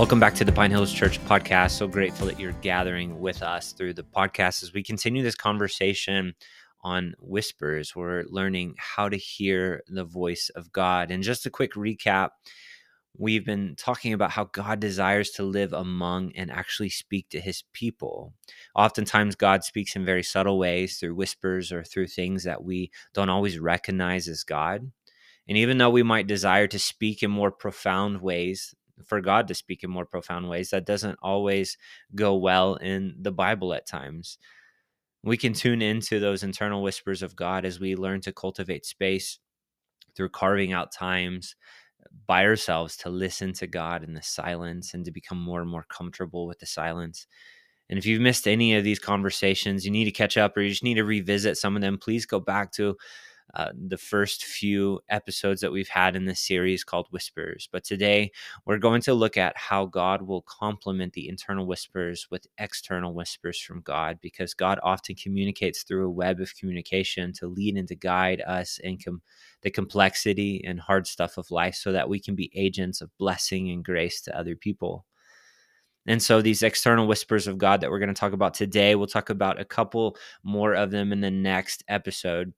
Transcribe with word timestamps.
Welcome 0.00 0.18
back 0.18 0.34
to 0.36 0.46
the 0.46 0.52
Pine 0.52 0.70
Hills 0.70 0.94
Church 0.94 1.22
podcast. 1.26 1.72
So 1.72 1.86
grateful 1.86 2.26
that 2.28 2.40
you're 2.40 2.52
gathering 2.62 3.20
with 3.20 3.42
us 3.42 3.72
through 3.72 3.92
the 3.92 4.02
podcast 4.02 4.62
as 4.62 4.72
we 4.72 4.82
continue 4.82 5.22
this 5.22 5.34
conversation 5.34 6.34
on 6.80 7.14
whispers. 7.20 7.94
We're 7.94 8.24
learning 8.30 8.76
how 8.78 9.10
to 9.10 9.18
hear 9.18 9.82
the 9.88 10.04
voice 10.04 10.50
of 10.56 10.72
God. 10.72 11.10
And 11.10 11.22
just 11.22 11.44
a 11.44 11.50
quick 11.50 11.74
recap 11.74 12.30
we've 13.18 13.44
been 13.44 13.74
talking 13.76 14.14
about 14.14 14.30
how 14.30 14.44
God 14.44 14.80
desires 14.80 15.32
to 15.32 15.42
live 15.42 15.74
among 15.74 16.32
and 16.34 16.50
actually 16.50 16.88
speak 16.88 17.28
to 17.28 17.38
his 17.38 17.62
people. 17.74 18.32
Oftentimes, 18.74 19.36
God 19.36 19.64
speaks 19.64 19.96
in 19.96 20.06
very 20.06 20.22
subtle 20.22 20.58
ways 20.58 20.96
through 20.96 21.14
whispers 21.14 21.72
or 21.72 21.84
through 21.84 22.06
things 22.06 22.44
that 22.44 22.64
we 22.64 22.90
don't 23.12 23.28
always 23.28 23.58
recognize 23.58 24.28
as 24.28 24.44
God. 24.44 24.90
And 25.46 25.58
even 25.58 25.76
though 25.76 25.90
we 25.90 26.02
might 26.02 26.26
desire 26.26 26.68
to 26.68 26.78
speak 26.78 27.22
in 27.22 27.30
more 27.30 27.50
profound 27.50 28.22
ways, 28.22 28.74
for 29.06 29.20
God 29.20 29.48
to 29.48 29.54
speak 29.54 29.82
in 29.82 29.90
more 29.90 30.06
profound 30.06 30.48
ways, 30.48 30.70
that 30.70 30.86
doesn't 30.86 31.18
always 31.22 31.76
go 32.14 32.36
well 32.36 32.74
in 32.76 33.16
the 33.20 33.32
Bible 33.32 33.74
at 33.74 33.86
times. 33.86 34.38
We 35.22 35.36
can 35.36 35.52
tune 35.52 35.82
into 35.82 36.18
those 36.18 36.42
internal 36.42 36.82
whispers 36.82 37.22
of 37.22 37.36
God 37.36 37.64
as 37.64 37.78
we 37.78 37.94
learn 37.94 38.20
to 38.22 38.32
cultivate 38.32 38.86
space 38.86 39.38
through 40.16 40.30
carving 40.30 40.72
out 40.72 40.92
times 40.92 41.56
by 42.26 42.44
ourselves 42.44 42.96
to 42.98 43.10
listen 43.10 43.52
to 43.54 43.66
God 43.66 44.02
in 44.02 44.14
the 44.14 44.22
silence 44.22 44.94
and 44.94 45.04
to 45.04 45.10
become 45.10 45.40
more 45.40 45.60
and 45.60 45.70
more 45.70 45.84
comfortable 45.88 46.46
with 46.46 46.58
the 46.58 46.66
silence. 46.66 47.26
And 47.88 47.98
if 47.98 48.06
you've 48.06 48.20
missed 48.20 48.46
any 48.46 48.74
of 48.76 48.84
these 48.84 48.98
conversations, 48.98 49.84
you 49.84 49.90
need 49.90 50.04
to 50.04 50.12
catch 50.12 50.36
up 50.36 50.56
or 50.56 50.62
you 50.62 50.70
just 50.70 50.84
need 50.84 50.94
to 50.94 51.04
revisit 51.04 51.58
some 51.58 51.76
of 51.76 51.82
them, 51.82 51.98
please 51.98 52.24
go 52.24 52.40
back 52.40 52.72
to 52.72 52.96
uh, 53.54 53.70
the 53.74 53.98
first 53.98 54.44
few 54.44 55.00
episodes 55.08 55.60
that 55.60 55.72
we've 55.72 55.88
had 55.88 56.16
in 56.16 56.24
this 56.24 56.40
series 56.40 56.84
called 56.84 57.08
Whispers. 57.10 57.68
But 57.70 57.84
today 57.84 58.32
we're 58.64 58.78
going 58.78 59.02
to 59.02 59.14
look 59.14 59.36
at 59.36 59.56
how 59.56 59.86
God 59.86 60.22
will 60.22 60.42
complement 60.42 61.12
the 61.12 61.28
internal 61.28 61.66
whispers 61.66 62.28
with 62.30 62.46
external 62.58 63.14
whispers 63.14 63.60
from 63.60 63.80
God, 63.80 64.18
because 64.20 64.54
God 64.54 64.78
often 64.82 65.14
communicates 65.14 65.82
through 65.82 66.06
a 66.06 66.10
web 66.10 66.40
of 66.40 66.56
communication 66.56 67.32
to 67.34 67.48
lead 67.48 67.76
and 67.76 67.88
to 67.88 67.94
guide 67.94 68.42
us 68.46 68.78
in 68.78 68.98
com- 68.98 69.22
the 69.62 69.70
complexity 69.70 70.62
and 70.64 70.80
hard 70.80 71.06
stuff 71.06 71.38
of 71.38 71.50
life 71.50 71.74
so 71.74 71.92
that 71.92 72.08
we 72.08 72.20
can 72.20 72.34
be 72.34 72.50
agents 72.54 73.00
of 73.00 73.16
blessing 73.18 73.70
and 73.70 73.84
grace 73.84 74.20
to 74.22 74.38
other 74.38 74.56
people. 74.56 75.04
And 76.06 76.22
so, 76.22 76.40
these 76.40 76.62
external 76.62 77.06
whispers 77.06 77.46
of 77.46 77.58
God 77.58 77.80
that 77.80 77.90
we're 77.90 77.98
going 77.98 78.08
to 78.08 78.14
talk 78.14 78.32
about 78.32 78.54
today, 78.54 78.94
we'll 78.94 79.06
talk 79.06 79.28
about 79.28 79.60
a 79.60 79.64
couple 79.64 80.16
more 80.42 80.74
of 80.74 80.90
them 80.90 81.12
in 81.12 81.20
the 81.20 81.30
next 81.30 81.84
episode. 81.88 82.54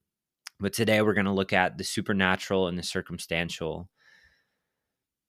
But 0.62 0.72
today 0.72 1.02
we're 1.02 1.12
going 1.12 1.26
to 1.26 1.32
look 1.32 1.52
at 1.52 1.76
the 1.76 1.82
supernatural 1.82 2.68
and 2.68 2.78
the 2.78 2.84
circumstantial. 2.84 3.90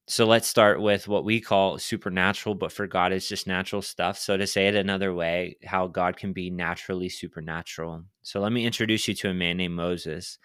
So 0.07 0.25
let's 0.27 0.47
start 0.47 0.79
with 0.79 1.07
what 1.07 1.25
we 1.25 1.41
call 1.41 1.79
supernatural, 1.79 2.53
but 2.53 2.71
for 2.71 2.85
God, 2.85 3.11
it's 3.11 3.27
just 3.27 3.47
natural 3.47 3.81
stuff. 3.81 4.19
So, 4.19 4.37
to 4.37 4.45
say 4.45 4.67
it 4.67 4.75
another 4.75 5.11
way, 5.13 5.57
how 5.63 5.87
God 5.87 6.17
can 6.17 6.33
be 6.33 6.51
naturally 6.51 7.09
supernatural. 7.09 8.03
So, 8.21 8.41
let 8.41 8.51
me 8.51 8.65
introduce 8.65 9.07
you 9.07 9.15
to 9.15 9.29
a 9.29 9.33
man 9.33 9.57
named 9.57 9.75
Moses. 9.75 10.37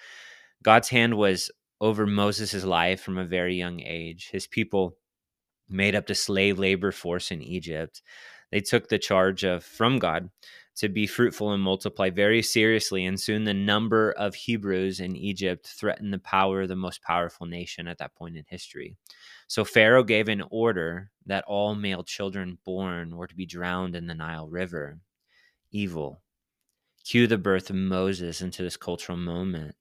God's 0.62 0.88
hand 0.88 1.18
was 1.18 1.50
over 1.80 2.06
Moses' 2.06 2.64
life 2.64 3.02
from 3.02 3.18
a 3.18 3.26
very 3.26 3.56
young 3.56 3.80
age. 3.80 4.30
His 4.30 4.46
people 4.46 4.96
made 5.68 5.96
up 5.96 6.06
the 6.06 6.14
slave 6.14 6.58
labor 6.58 6.92
force 6.92 7.30
in 7.30 7.42
Egypt. 7.42 8.00
They 8.52 8.60
took 8.60 8.88
the 8.88 8.98
charge 8.98 9.44
of 9.44 9.64
from 9.64 9.98
God 9.98 10.30
to 10.78 10.88
be 10.88 11.08
fruitful 11.08 11.50
and 11.50 11.62
multiply 11.62 12.08
very 12.08 12.40
seriously, 12.40 13.04
and 13.04 13.20
soon 13.20 13.42
the 13.42 13.52
number 13.52 14.12
of 14.12 14.36
Hebrews 14.36 15.00
in 15.00 15.16
Egypt 15.16 15.66
threatened 15.66 16.12
the 16.12 16.20
power 16.20 16.62
of 16.62 16.68
the 16.68 16.76
most 16.76 17.02
powerful 17.02 17.46
nation 17.46 17.88
at 17.88 17.98
that 17.98 18.14
point 18.14 18.36
in 18.36 18.44
history. 18.46 18.96
So 19.48 19.64
Pharaoh 19.64 20.04
gave 20.04 20.28
an 20.28 20.44
order 20.50 21.10
that 21.26 21.44
all 21.48 21.74
male 21.74 22.04
children 22.04 22.58
born 22.64 23.16
were 23.16 23.26
to 23.26 23.34
be 23.34 23.44
drowned 23.44 23.96
in 23.96 24.06
the 24.06 24.14
Nile 24.14 24.48
River. 24.48 25.00
Evil. 25.72 26.22
Cue 27.04 27.26
the 27.26 27.38
birth 27.38 27.70
of 27.70 27.76
Moses 27.76 28.40
into 28.40 28.62
this 28.62 28.76
cultural 28.76 29.18
moment. 29.18 29.74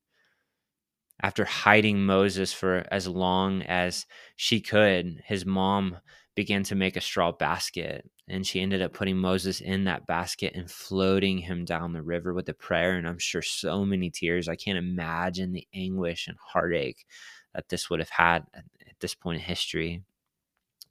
After 1.22 1.46
hiding 1.46 2.06
Moses 2.06 2.54
for 2.54 2.86
as 2.90 3.08
long 3.08 3.62
as 3.64 4.08
she 4.36 4.62
could, 4.62 5.22
his 5.26 5.46
mom 5.46 5.98
began 6.34 6.64
to 6.64 6.76
make 6.76 6.96
a 6.96 7.02
straw 7.02 7.32
basket 7.32 8.10
and 8.28 8.46
she 8.46 8.60
ended 8.60 8.82
up 8.82 8.94
putting 8.94 9.18
Moses 9.18 9.62
in 9.62 9.86
that 9.86 10.06
basket 10.06 10.54
and 10.56 10.70
floating 10.70 11.38
him 11.40 11.64
down 11.66 11.94
the 11.94 12.02
river 12.02 12.34
with 12.34 12.50
a 12.50 12.54
prayer 12.54 12.98
and 12.98 13.08
I'm 13.08 13.20
sure 13.20 13.42
so 13.42 13.86
many 13.86 14.10
tears. 14.10 14.48
I 14.48 14.56
can't 14.56 14.78
imagine 14.78 15.54
the 15.54 15.68
anguish 15.74 16.28
and 16.28 16.38
heartache 16.40 17.06
that 17.54 17.70
this 17.70 17.90
would 17.90 18.00
have 18.00 18.10
had 18.10 18.46
at 18.54 19.00
this 19.00 19.16
point 19.16 19.38
in 19.38 19.44
history 19.44 20.04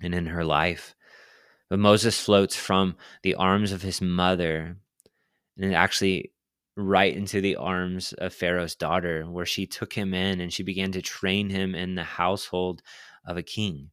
and 0.01 0.15
in 0.15 0.27
her 0.27 0.45
life. 0.45 0.95
But 1.69 1.79
Moses 1.79 2.19
floats 2.19 2.57
from 2.57 2.97
the 3.23 3.35
arms 3.35 3.73
of 3.73 3.83
his 3.83 4.01
mother 4.01 4.77
and 5.59 5.75
actually 5.75 6.33
right 6.77 7.17
into 7.17 7.41
the 7.41 7.57
arms 7.57 8.13
of 8.15 8.35
Pharaoh's 8.35 8.75
daughter, 8.75 9.25
where 9.25 9.47
she 9.47 9.67
took 9.67 9.93
him 9.93 10.13
in 10.13 10.41
and 10.41 10.53
she 10.53 10.63
began 10.63 10.93
to 10.93 11.03
train 11.03 11.49
him 11.49 11.75
in 11.75 11.95
the 11.95 12.05
household 12.05 12.83
of 13.27 13.37
a 13.37 13.43
king. 13.43 13.91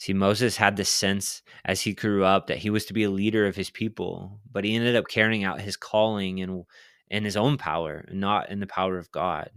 See, 0.00 0.14
Moses 0.14 0.56
had 0.56 0.76
the 0.76 0.84
sense 0.86 1.42
as 1.62 1.82
he 1.82 1.92
grew 1.92 2.24
up 2.24 2.46
that 2.46 2.56
he 2.56 2.70
was 2.70 2.86
to 2.86 2.94
be 2.94 3.02
a 3.02 3.10
leader 3.10 3.46
of 3.46 3.54
his 3.54 3.68
people, 3.68 4.40
but 4.50 4.64
he 4.64 4.74
ended 4.74 4.96
up 4.96 5.08
carrying 5.08 5.44
out 5.44 5.60
his 5.60 5.76
calling 5.76 6.38
in, 6.38 6.64
in 7.10 7.24
his 7.24 7.36
own 7.36 7.58
power, 7.58 8.08
not 8.10 8.48
in 8.48 8.60
the 8.60 8.66
power 8.66 8.96
of 8.96 9.12
God. 9.12 9.50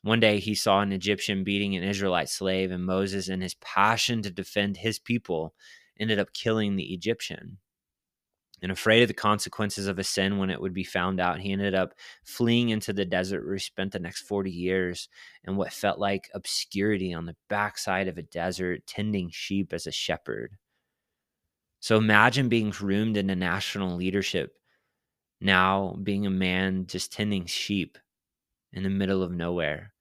One 0.00 0.18
day 0.18 0.38
he 0.38 0.54
saw 0.54 0.80
an 0.80 0.92
Egyptian 0.92 1.44
beating 1.44 1.76
an 1.76 1.82
Israelite 1.82 2.30
slave, 2.30 2.70
and 2.70 2.86
Moses, 2.86 3.28
in 3.28 3.42
his 3.42 3.54
passion 3.56 4.22
to 4.22 4.30
defend 4.30 4.78
his 4.78 4.98
people, 4.98 5.54
ended 5.98 6.18
up 6.18 6.32
killing 6.32 6.76
the 6.76 6.94
Egyptian 6.94 7.58
and 8.62 8.70
afraid 8.70 9.02
of 9.02 9.08
the 9.08 9.14
consequences 9.14 9.86
of 9.86 9.98
a 9.98 10.04
sin 10.04 10.38
when 10.38 10.50
it 10.50 10.60
would 10.60 10.74
be 10.74 10.84
found 10.84 11.20
out, 11.20 11.40
he 11.40 11.52
ended 11.52 11.74
up 11.74 11.94
fleeing 12.24 12.68
into 12.68 12.92
the 12.92 13.04
desert 13.04 13.44
where 13.44 13.54
he 13.54 13.60
spent 13.60 13.92
the 13.92 13.98
next 13.98 14.22
40 14.22 14.50
years 14.50 15.08
in 15.44 15.56
what 15.56 15.72
felt 15.72 15.98
like 15.98 16.30
obscurity 16.34 17.14
on 17.14 17.24
the 17.24 17.36
backside 17.48 18.08
of 18.08 18.18
a 18.18 18.22
desert, 18.22 18.86
tending 18.86 19.30
sheep 19.30 19.72
as 19.72 19.86
a 19.86 19.92
shepherd. 19.92 20.56
So 21.80 21.96
imagine 21.96 22.50
being 22.50 22.70
groomed 22.70 23.16
into 23.16 23.34
national 23.34 23.96
leadership, 23.96 24.58
now 25.40 25.96
being 26.02 26.26
a 26.26 26.30
man 26.30 26.86
just 26.86 27.12
tending 27.12 27.46
sheep 27.46 27.96
in 28.72 28.82
the 28.82 28.90
middle 28.90 29.22
of 29.22 29.32
nowhere. 29.32 29.94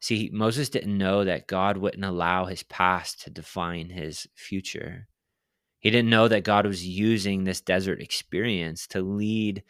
See, 0.00 0.30
Moses 0.32 0.70
didn't 0.70 0.96
know 0.96 1.24
that 1.24 1.48
God 1.48 1.76
wouldn't 1.76 2.04
allow 2.04 2.46
his 2.46 2.62
past 2.62 3.22
to 3.22 3.30
define 3.30 3.90
his 3.90 4.26
future. 4.34 5.08
He 5.80 5.90
didn't 5.90 6.10
know 6.10 6.28
that 6.28 6.44
God 6.44 6.66
was 6.66 6.86
using 6.86 7.44
this 7.44 7.60
desert 7.60 8.00
experience 8.00 8.86
to 8.88 9.00
lead 9.00 9.62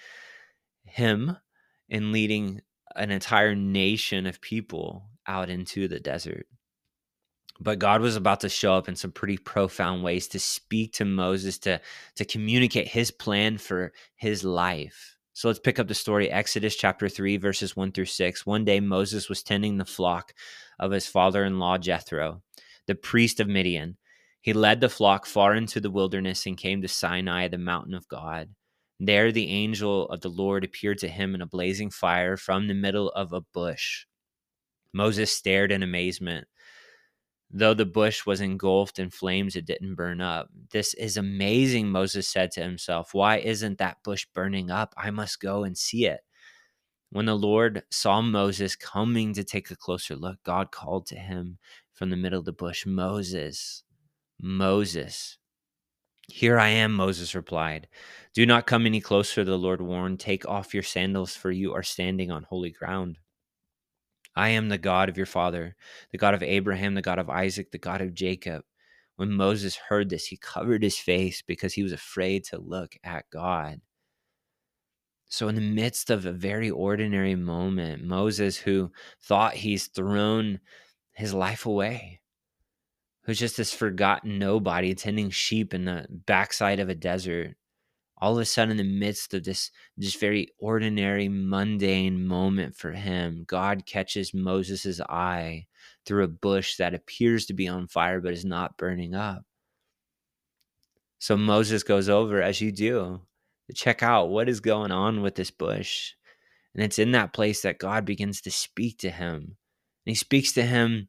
him 0.84 1.36
in 1.88 2.12
leading 2.12 2.62
an 2.96 3.10
entire 3.10 3.54
nation 3.54 4.26
of 4.26 4.40
people 4.40 5.10
out 5.26 5.50
into 5.50 5.86
the 5.86 6.00
desert. 6.00 6.46
But 7.60 7.78
God 7.78 8.00
was 8.00 8.16
about 8.16 8.40
to 8.40 8.48
show 8.48 8.74
up 8.74 8.88
in 8.88 8.96
some 8.96 9.10
pretty 9.10 9.36
profound 9.36 10.02
ways 10.02 10.28
to 10.28 10.38
speak 10.38 10.92
to 10.94 11.04
Moses, 11.04 11.58
to, 11.60 11.80
to 12.14 12.24
communicate 12.24 12.88
his 12.88 13.10
plan 13.10 13.58
for 13.58 13.92
his 14.16 14.44
life. 14.44 15.16
So 15.32 15.48
let's 15.48 15.60
pick 15.60 15.78
up 15.78 15.88
the 15.88 15.94
story 15.94 16.30
Exodus 16.30 16.76
chapter 16.76 17.08
3, 17.08 17.36
verses 17.36 17.76
1 17.76 17.92
through 17.92 18.06
6. 18.06 18.46
One 18.46 18.64
day 18.64 18.80
Moses 18.80 19.28
was 19.28 19.42
tending 19.42 19.76
the 19.76 19.84
flock 19.84 20.32
of 20.78 20.92
his 20.92 21.06
father 21.06 21.44
in 21.44 21.58
law 21.58 21.78
Jethro, 21.78 22.42
the 22.86 22.94
priest 22.94 23.40
of 23.40 23.48
Midian 23.48 23.98
he 24.40 24.52
led 24.52 24.80
the 24.80 24.88
flock 24.88 25.26
far 25.26 25.54
into 25.54 25.80
the 25.80 25.90
wilderness 25.90 26.46
and 26.46 26.56
came 26.56 26.82
to 26.82 26.88
Sinai, 26.88 27.48
the 27.48 27.58
mountain 27.58 27.94
of 27.94 28.08
God. 28.08 28.48
There 29.00 29.30
the 29.30 29.50
angel 29.50 30.08
of 30.08 30.20
the 30.20 30.28
Lord 30.30 30.64
appeared 30.64 30.98
to 30.98 31.08
him 31.08 31.34
in 31.34 31.42
a 31.42 31.46
blazing 31.46 31.90
fire 31.90 32.36
from 32.36 32.66
the 32.66 32.74
middle 32.74 33.10
of 33.10 33.32
a 33.32 33.40
bush. 33.40 34.06
Moses 34.92 35.32
stared 35.32 35.70
in 35.70 35.82
amazement. 35.82 36.46
Though 37.50 37.74
the 37.74 37.86
bush 37.86 38.26
was 38.26 38.40
engulfed 38.40 38.98
in 38.98 39.10
flames, 39.10 39.56
it 39.56 39.64
didn't 39.64 39.94
burn 39.94 40.20
up. 40.20 40.48
This 40.70 40.92
is 40.94 41.16
amazing, 41.16 41.88
Moses 41.88 42.28
said 42.28 42.50
to 42.52 42.62
himself. 42.62 43.14
Why 43.14 43.38
isn't 43.38 43.78
that 43.78 44.02
bush 44.02 44.26
burning 44.34 44.70
up? 44.70 44.92
I 44.96 45.10
must 45.10 45.40
go 45.40 45.64
and 45.64 45.76
see 45.76 46.06
it. 46.06 46.20
When 47.10 47.24
the 47.24 47.36
Lord 47.36 47.84
saw 47.90 48.20
Moses 48.20 48.76
coming 48.76 49.32
to 49.32 49.44
take 49.44 49.70
a 49.70 49.76
closer 49.76 50.14
look, 50.14 50.42
God 50.42 50.72
called 50.72 51.06
to 51.06 51.16
him 51.16 51.58
from 51.94 52.10
the 52.10 52.16
middle 52.16 52.38
of 52.38 52.44
the 52.44 52.52
bush, 52.52 52.84
Moses, 52.84 53.82
Moses. 54.40 55.38
Here 56.28 56.58
I 56.58 56.68
am, 56.68 56.92
Moses 56.92 57.34
replied. 57.34 57.88
Do 58.34 58.44
not 58.46 58.66
come 58.66 58.86
any 58.86 59.00
closer, 59.00 59.44
the 59.44 59.56
Lord 59.56 59.80
warned. 59.80 60.20
Take 60.20 60.46
off 60.46 60.74
your 60.74 60.82
sandals, 60.82 61.34
for 61.34 61.50
you 61.50 61.74
are 61.74 61.82
standing 61.82 62.30
on 62.30 62.44
holy 62.44 62.70
ground. 62.70 63.18
I 64.36 64.50
am 64.50 64.68
the 64.68 64.78
God 64.78 65.08
of 65.08 65.16
your 65.16 65.26
father, 65.26 65.74
the 66.12 66.18
God 66.18 66.34
of 66.34 66.42
Abraham, 66.42 66.94
the 66.94 67.02
God 67.02 67.18
of 67.18 67.28
Isaac, 67.28 67.72
the 67.72 67.78
God 67.78 68.00
of 68.00 68.14
Jacob. 68.14 68.62
When 69.16 69.32
Moses 69.32 69.74
heard 69.74 70.10
this, 70.10 70.26
he 70.26 70.36
covered 70.36 70.82
his 70.82 70.96
face 70.96 71.42
because 71.42 71.74
he 71.74 71.82
was 71.82 71.92
afraid 71.92 72.44
to 72.44 72.58
look 72.58 72.94
at 73.02 73.28
God. 73.30 73.80
So, 75.28 75.48
in 75.48 75.56
the 75.56 75.60
midst 75.60 76.10
of 76.10 76.24
a 76.24 76.32
very 76.32 76.70
ordinary 76.70 77.34
moment, 77.34 78.04
Moses, 78.04 78.56
who 78.56 78.92
thought 79.20 79.54
he's 79.54 79.88
thrown 79.88 80.60
his 81.12 81.34
life 81.34 81.66
away, 81.66 82.20
who's 83.28 83.38
just 83.38 83.58
this 83.58 83.74
forgotten 83.74 84.38
nobody 84.38 84.94
tending 84.94 85.28
sheep 85.28 85.74
in 85.74 85.84
the 85.84 86.06
backside 86.08 86.80
of 86.80 86.88
a 86.88 86.94
desert. 86.94 87.54
All 88.16 88.32
of 88.32 88.38
a 88.40 88.46
sudden, 88.46 88.70
in 88.70 88.76
the 88.78 88.98
midst 88.98 89.34
of 89.34 89.44
this 89.44 89.70
just 89.98 90.18
very 90.18 90.48
ordinary, 90.58 91.28
mundane 91.28 92.26
moment 92.26 92.74
for 92.74 92.92
him, 92.92 93.44
God 93.46 93.84
catches 93.84 94.32
Moses' 94.32 94.98
eye 95.02 95.66
through 96.06 96.24
a 96.24 96.28
bush 96.28 96.76
that 96.78 96.94
appears 96.94 97.44
to 97.46 97.52
be 97.52 97.68
on 97.68 97.86
fire 97.86 98.22
but 98.22 98.32
is 98.32 98.46
not 98.46 98.78
burning 98.78 99.14
up. 99.14 99.42
So 101.18 101.36
Moses 101.36 101.82
goes 101.82 102.08
over, 102.08 102.40
as 102.40 102.62
you 102.62 102.72
do, 102.72 103.20
to 103.66 103.74
check 103.74 104.02
out 104.02 104.30
what 104.30 104.48
is 104.48 104.60
going 104.60 104.90
on 104.90 105.20
with 105.20 105.34
this 105.34 105.50
bush. 105.50 106.14
And 106.74 106.82
it's 106.82 106.98
in 106.98 107.12
that 107.12 107.34
place 107.34 107.60
that 107.60 107.78
God 107.78 108.06
begins 108.06 108.40
to 108.40 108.50
speak 108.50 108.96
to 109.00 109.10
him. 109.10 109.34
And 109.34 109.54
he 110.06 110.14
speaks 110.14 110.52
to 110.52 110.62
him 110.62 111.08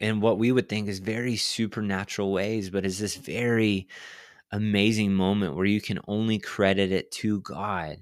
in 0.00 0.20
what 0.20 0.38
we 0.38 0.50
would 0.50 0.68
think 0.68 0.88
is 0.88 0.98
very 0.98 1.36
supernatural 1.36 2.32
ways, 2.32 2.70
but 2.70 2.86
is 2.86 2.98
this 2.98 3.16
very 3.16 3.86
amazing 4.50 5.12
moment 5.12 5.54
where 5.54 5.66
you 5.66 5.80
can 5.80 6.00
only 6.08 6.38
credit 6.38 6.90
it 6.90 7.10
to 7.12 7.40
God. 7.40 7.98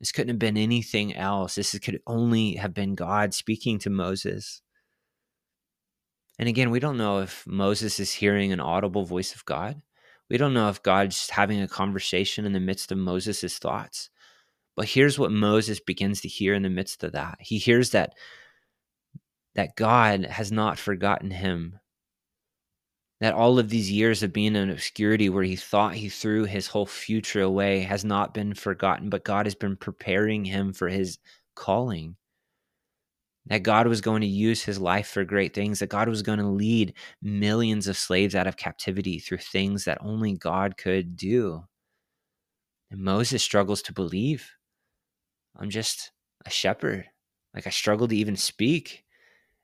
This 0.00 0.12
couldn't 0.12 0.30
have 0.30 0.38
been 0.38 0.56
anything 0.56 1.14
else. 1.14 1.54
This 1.54 1.78
could 1.78 2.00
only 2.06 2.56
have 2.56 2.74
been 2.74 2.94
God 2.94 3.34
speaking 3.34 3.78
to 3.80 3.90
Moses. 3.90 4.62
And 6.38 6.48
again, 6.48 6.70
we 6.70 6.80
don't 6.80 6.98
know 6.98 7.20
if 7.20 7.46
Moses 7.46 7.98
is 7.98 8.12
hearing 8.12 8.52
an 8.52 8.60
audible 8.60 9.04
voice 9.04 9.34
of 9.34 9.44
God. 9.44 9.80
We 10.28 10.36
don't 10.36 10.54
know 10.54 10.68
if 10.68 10.82
God's 10.82 11.30
having 11.30 11.62
a 11.62 11.68
conversation 11.68 12.44
in 12.44 12.52
the 12.52 12.60
midst 12.60 12.92
of 12.92 12.98
Moses' 12.98 13.58
thoughts. 13.58 14.10
But 14.74 14.88
here's 14.88 15.18
what 15.18 15.32
Moses 15.32 15.80
begins 15.80 16.20
to 16.22 16.28
hear 16.28 16.52
in 16.52 16.62
the 16.62 16.68
midst 16.68 17.02
of 17.04 17.12
that. 17.12 17.38
He 17.40 17.56
hears 17.56 17.90
that 17.90 18.14
that 19.56 19.74
God 19.74 20.26
has 20.26 20.52
not 20.52 20.78
forgotten 20.78 21.30
him. 21.30 21.80
That 23.20 23.32
all 23.32 23.58
of 23.58 23.70
these 23.70 23.90
years 23.90 24.22
of 24.22 24.34
being 24.34 24.54
in 24.54 24.68
obscurity 24.70 25.30
where 25.30 25.42
he 25.42 25.56
thought 25.56 25.94
he 25.94 26.10
threw 26.10 26.44
his 26.44 26.66
whole 26.66 26.84
future 26.84 27.40
away 27.40 27.80
has 27.80 28.04
not 28.04 28.34
been 28.34 28.52
forgotten, 28.52 29.08
but 29.08 29.24
God 29.24 29.46
has 29.46 29.54
been 29.54 29.74
preparing 29.74 30.44
him 30.44 30.74
for 30.74 30.88
his 30.88 31.18
calling. 31.54 32.16
That 33.46 33.62
God 33.62 33.86
was 33.86 34.02
going 34.02 34.20
to 34.20 34.26
use 34.26 34.62
his 34.62 34.78
life 34.78 35.08
for 35.08 35.24
great 35.24 35.54
things, 35.54 35.78
that 35.78 35.88
God 35.88 36.10
was 36.10 36.20
going 36.20 36.40
to 36.40 36.46
lead 36.46 36.92
millions 37.22 37.88
of 37.88 37.96
slaves 37.96 38.34
out 38.34 38.46
of 38.46 38.58
captivity 38.58 39.18
through 39.18 39.38
things 39.38 39.84
that 39.84 39.98
only 40.02 40.34
God 40.34 40.76
could 40.76 41.16
do. 41.16 41.64
And 42.90 43.00
Moses 43.00 43.42
struggles 43.42 43.80
to 43.82 43.94
believe. 43.94 44.50
I'm 45.56 45.70
just 45.70 46.12
a 46.44 46.50
shepherd. 46.50 47.06
Like 47.54 47.66
I 47.66 47.70
struggle 47.70 48.06
to 48.08 48.16
even 48.16 48.36
speak 48.36 49.05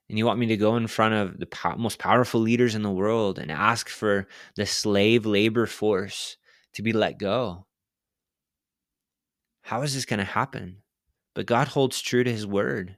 and 0.08 0.19
you 0.19 0.26
want 0.26 0.38
me 0.38 0.46
to 0.46 0.56
go 0.56 0.76
in 0.76 0.87
front 0.87 1.14
of 1.14 1.38
the 1.38 1.46
po- 1.46 1.76
most 1.76 1.99
powerful 1.99 2.40
leaders 2.40 2.75
in 2.75 2.82
the 2.82 2.90
world 2.90 3.38
and 3.38 3.50
ask 3.50 3.88
for 3.88 4.26
the 4.56 4.66
slave 4.66 5.25
labor 5.25 5.66
force 5.66 6.37
to 6.75 6.82
be 6.82 6.93
let 6.93 7.19
go. 7.19 7.66
How 9.62 9.82
is 9.82 9.94
this 9.94 10.04
going 10.04 10.19
to 10.19 10.25
happen? 10.25 10.78
But 11.34 11.46
God 11.46 11.69
holds 11.69 12.00
true 12.00 12.25
to 12.25 12.31
his 12.31 12.46
word. 12.46 12.96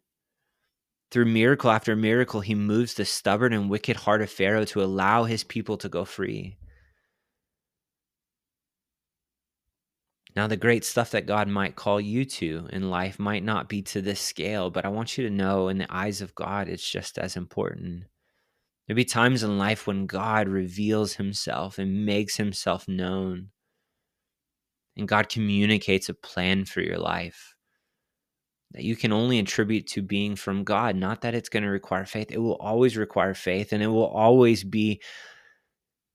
Through 1.10 1.26
miracle 1.26 1.70
after 1.70 1.94
miracle, 1.94 2.40
he 2.40 2.54
moves 2.54 2.94
the 2.94 3.04
stubborn 3.04 3.52
and 3.52 3.70
wicked 3.70 3.96
heart 3.96 4.22
of 4.22 4.30
Pharaoh 4.30 4.64
to 4.64 4.82
allow 4.82 5.24
his 5.24 5.44
people 5.44 5.76
to 5.76 5.88
go 5.88 6.04
free. 6.04 6.56
Now, 10.36 10.48
the 10.48 10.56
great 10.56 10.84
stuff 10.84 11.12
that 11.12 11.26
God 11.26 11.46
might 11.46 11.76
call 11.76 12.00
you 12.00 12.24
to 12.24 12.68
in 12.72 12.90
life 12.90 13.20
might 13.20 13.44
not 13.44 13.68
be 13.68 13.82
to 13.82 14.00
this 14.02 14.20
scale, 14.20 14.68
but 14.68 14.84
I 14.84 14.88
want 14.88 15.16
you 15.16 15.24
to 15.24 15.34
know 15.34 15.68
in 15.68 15.78
the 15.78 15.92
eyes 15.94 16.20
of 16.20 16.34
God, 16.34 16.68
it's 16.68 16.88
just 16.88 17.18
as 17.18 17.36
important. 17.36 18.04
There'll 18.86 18.96
be 18.96 19.04
times 19.04 19.44
in 19.44 19.58
life 19.58 19.86
when 19.86 20.06
God 20.06 20.48
reveals 20.48 21.14
himself 21.14 21.78
and 21.78 22.04
makes 22.04 22.36
himself 22.36 22.88
known. 22.88 23.50
And 24.96 25.08
God 25.08 25.28
communicates 25.28 26.08
a 26.08 26.14
plan 26.14 26.64
for 26.64 26.80
your 26.80 26.98
life 26.98 27.54
that 28.72 28.84
you 28.84 28.96
can 28.96 29.12
only 29.12 29.38
attribute 29.38 29.86
to 29.86 30.02
being 30.02 30.34
from 30.34 30.64
God. 30.64 30.96
Not 30.96 31.20
that 31.20 31.34
it's 31.34 31.48
going 31.48 31.62
to 31.62 31.68
require 31.70 32.04
faith, 32.04 32.32
it 32.32 32.38
will 32.38 32.56
always 32.56 32.96
require 32.96 33.34
faith 33.34 33.72
and 33.72 33.82
it 33.82 33.86
will 33.86 34.06
always 34.06 34.64
be 34.64 35.00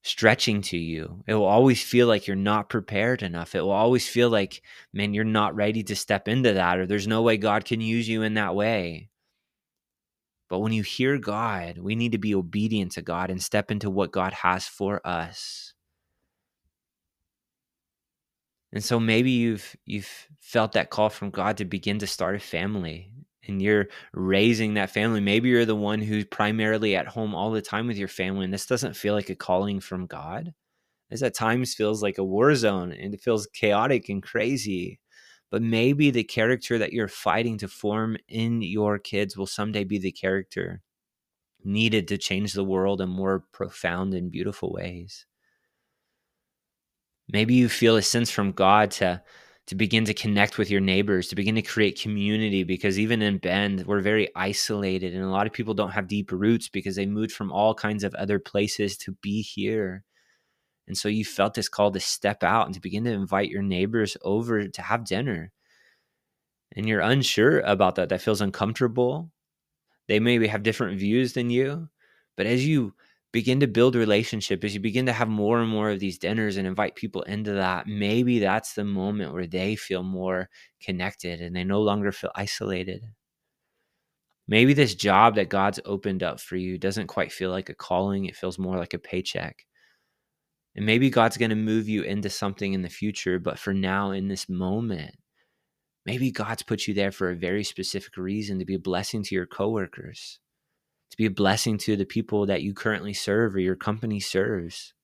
stretching 0.02 0.62
to 0.62 0.78
you. 0.78 1.22
It 1.26 1.34
will 1.34 1.44
always 1.44 1.82
feel 1.82 2.06
like 2.06 2.26
you're 2.26 2.36
not 2.36 2.68
prepared 2.68 3.22
enough. 3.22 3.54
It 3.54 3.60
will 3.60 3.70
always 3.70 4.08
feel 4.08 4.30
like, 4.30 4.62
man, 4.92 5.14
you're 5.14 5.24
not 5.24 5.54
ready 5.54 5.82
to 5.84 5.96
step 5.96 6.28
into 6.28 6.54
that, 6.54 6.78
or 6.78 6.86
there's 6.86 7.06
no 7.06 7.22
way 7.22 7.36
God 7.36 7.64
can 7.64 7.80
use 7.80 8.08
you 8.08 8.22
in 8.22 8.34
that 8.34 8.54
way. 8.54 9.10
But 10.48 10.60
when 10.60 10.72
you 10.72 10.82
hear 10.82 11.16
God, 11.18 11.78
we 11.78 11.94
need 11.94 12.12
to 12.12 12.18
be 12.18 12.34
obedient 12.34 12.92
to 12.92 13.02
God 13.02 13.30
and 13.30 13.42
step 13.42 13.70
into 13.70 13.88
what 13.88 14.10
God 14.10 14.32
has 14.32 14.66
for 14.66 15.00
us. 15.06 15.74
And 18.72 18.82
so 18.82 19.00
maybe 19.00 19.30
you've 19.30 19.76
you've 19.84 20.28
felt 20.40 20.72
that 20.72 20.90
call 20.90 21.10
from 21.10 21.30
God 21.30 21.56
to 21.58 21.64
begin 21.64 21.98
to 22.00 22.06
start 22.06 22.36
a 22.36 22.40
family 22.40 23.10
and 23.50 23.62
you're 23.62 23.88
raising 24.14 24.74
that 24.74 24.90
family. 24.90 25.20
Maybe 25.20 25.50
you're 25.50 25.64
the 25.66 25.76
one 25.76 26.00
who's 26.00 26.24
primarily 26.24 26.96
at 26.96 27.08
home 27.08 27.34
all 27.34 27.50
the 27.50 27.62
time 27.62 27.86
with 27.86 27.98
your 27.98 28.08
family, 28.08 28.44
and 28.44 28.54
this 28.54 28.66
doesn't 28.66 28.96
feel 28.96 29.14
like 29.14 29.30
a 29.30 29.34
calling 29.34 29.80
from 29.80 30.06
God. 30.06 30.54
This 31.10 31.22
at 31.22 31.34
times 31.34 31.74
feels 31.74 32.02
like 32.02 32.18
a 32.18 32.24
war 32.24 32.54
zone 32.54 32.92
and 32.92 33.12
it 33.12 33.20
feels 33.20 33.48
chaotic 33.48 34.08
and 34.08 34.22
crazy. 34.22 35.00
But 35.50 35.62
maybe 35.62 36.10
the 36.10 36.22
character 36.22 36.78
that 36.78 36.92
you're 36.92 37.08
fighting 37.08 37.58
to 37.58 37.68
form 37.68 38.16
in 38.28 38.62
your 38.62 38.98
kids 38.98 39.36
will 39.36 39.48
someday 39.48 39.82
be 39.82 39.98
the 39.98 40.12
character 40.12 40.82
needed 41.64 42.08
to 42.08 42.18
change 42.18 42.52
the 42.52 42.64
world 42.64 43.00
in 43.00 43.08
more 43.08 43.44
profound 43.52 44.14
and 44.14 44.30
beautiful 44.30 44.72
ways. 44.72 45.26
Maybe 47.32 47.54
you 47.54 47.68
feel 47.68 47.96
a 47.96 48.02
sense 48.02 48.30
from 48.30 48.52
God 48.52 48.92
to 48.92 49.22
to 49.70 49.76
begin 49.76 50.04
to 50.04 50.12
connect 50.12 50.58
with 50.58 50.68
your 50.68 50.80
neighbors, 50.80 51.28
to 51.28 51.36
begin 51.36 51.54
to 51.54 51.62
create 51.62 52.00
community. 52.00 52.64
Because 52.64 52.98
even 52.98 53.22
in 53.22 53.38
Bend, 53.38 53.86
we're 53.86 54.00
very 54.00 54.28
isolated, 54.34 55.14
and 55.14 55.22
a 55.22 55.28
lot 55.28 55.46
of 55.46 55.52
people 55.52 55.74
don't 55.74 55.92
have 55.92 56.08
deep 56.08 56.32
roots 56.32 56.68
because 56.68 56.96
they 56.96 57.06
moved 57.06 57.30
from 57.30 57.52
all 57.52 57.72
kinds 57.72 58.02
of 58.02 58.12
other 58.16 58.40
places 58.40 58.96
to 58.96 59.12
be 59.22 59.42
here. 59.42 60.02
And 60.88 60.98
so 60.98 61.08
you 61.08 61.24
felt 61.24 61.54
this 61.54 61.68
call 61.68 61.92
to 61.92 62.00
step 62.00 62.42
out 62.42 62.66
and 62.66 62.74
to 62.74 62.80
begin 62.80 63.04
to 63.04 63.12
invite 63.12 63.48
your 63.48 63.62
neighbors 63.62 64.16
over 64.22 64.66
to 64.66 64.82
have 64.82 65.04
dinner. 65.04 65.52
And 66.74 66.88
you're 66.88 66.98
unsure 66.98 67.60
about 67.60 67.94
that. 67.94 68.08
That 68.08 68.22
feels 68.22 68.40
uncomfortable. 68.40 69.30
They 70.08 70.18
maybe 70.18 70.48
have 70.48 70.64
different 70.64 70.98
views 70.98 71.34
than 71.34 71.48
you. 71.48 71.88
But 72.36 72.46
as 72.46 72.66
you 72.66 72.94
begin 73.32 73.60
to 73.60 73.66
build 73.66 73.94
relationship 73.94 74.64
as 74.64 74.74
you 74.74 74.80
begin 74.80 75.06
to 75.06 75.12
have 75.12 75.28
more 75.28 75.60
and 75.60 75.70
more 75.70 75.90
of 75.90 76.00
these 76.00 76.18
dinners 76.18 76.56
and 76.56 76.66
invite 76.66 76.96
people 76.96 77.22
into 77.22 77.52
that 77.52 77.86
maybe 77.86 78.40
that's 78.40 78.74
the 78.74 78.84
moment 78.84 79.32
where 79.32 79.46
they 79.46 79.76
feel 79.76 80.02
more 80.02 80.48
connected 80.82 81.40
and 81.40 81.54
they 81.54 81.64
no 81.64 81.80
longer 81.80 82.10
feel 82.10 82.32
isolated. 82.34 83.04
Maybe 84.48 84.74
this 84.74 84.96
job 84.96 85.36
that 85.36 85.48
god's 85.48 85.78
opened 85.84 86.22
up 86.22 86.40
for 86.40 86.56
you 86.56 86.76
doesn't 86.76 87.06
quite 87.06 87.32
feel 87.32 87.50
like 87.50 87.68
a 87.68 87.74
calling 87.74 88.24
it 88.24 88.36
feels 88.36 88.58
more 88.58 88.76
like 88.76 88.94
a 88.94 88.98
paycheck. 88.98 89.64
And 90.74 90.84
maybe 90.84 91.08
god's 91.10 91.36
going 91.36 91.50
to 91.50 91.56
move 91.56 91.88
you 91.88 92.02
into 92.02 92.30
something 92.30 92.72
in 92.72 92.82
the 92.82 92.88
future 92.88 93.38
but 93.38 93.58
for 93.58 93.72
now 93.72 94.10
in 94.10 94.28
this 94.28 94.48
moment 94.48 95.14
maybe 96.04 96.32
god's 96.32 96.62
put 96.62 96.88
you 96.88 96.94
there 96.94 97.12
for 97.12 97.30
a 97.30 97.36
very 97.36 97.62
specific 97.62 98.16
reason 98.16 98.58
to 98.58 98.64
be 98.64 98.74
a 98.74 98.78
blessing 98.78 99.22
to 99.22 99.34
your 99.34 99.46
coworkers 99.46 100.40
to 101.10 101.16
be 101.16 101.26
a 101.26 101.30
blessing 101.30 101.78
to 101.78 101.96
the 101.96 102.04
people 102.04 102.46
that 102.46 102.62
you 102.62 102.72
currently 102.74 103.12
serve 103.12 103.54
or 103.54 103.60
your 103.60 103.76
company 103.76 104.20
serves. 104.20 104.94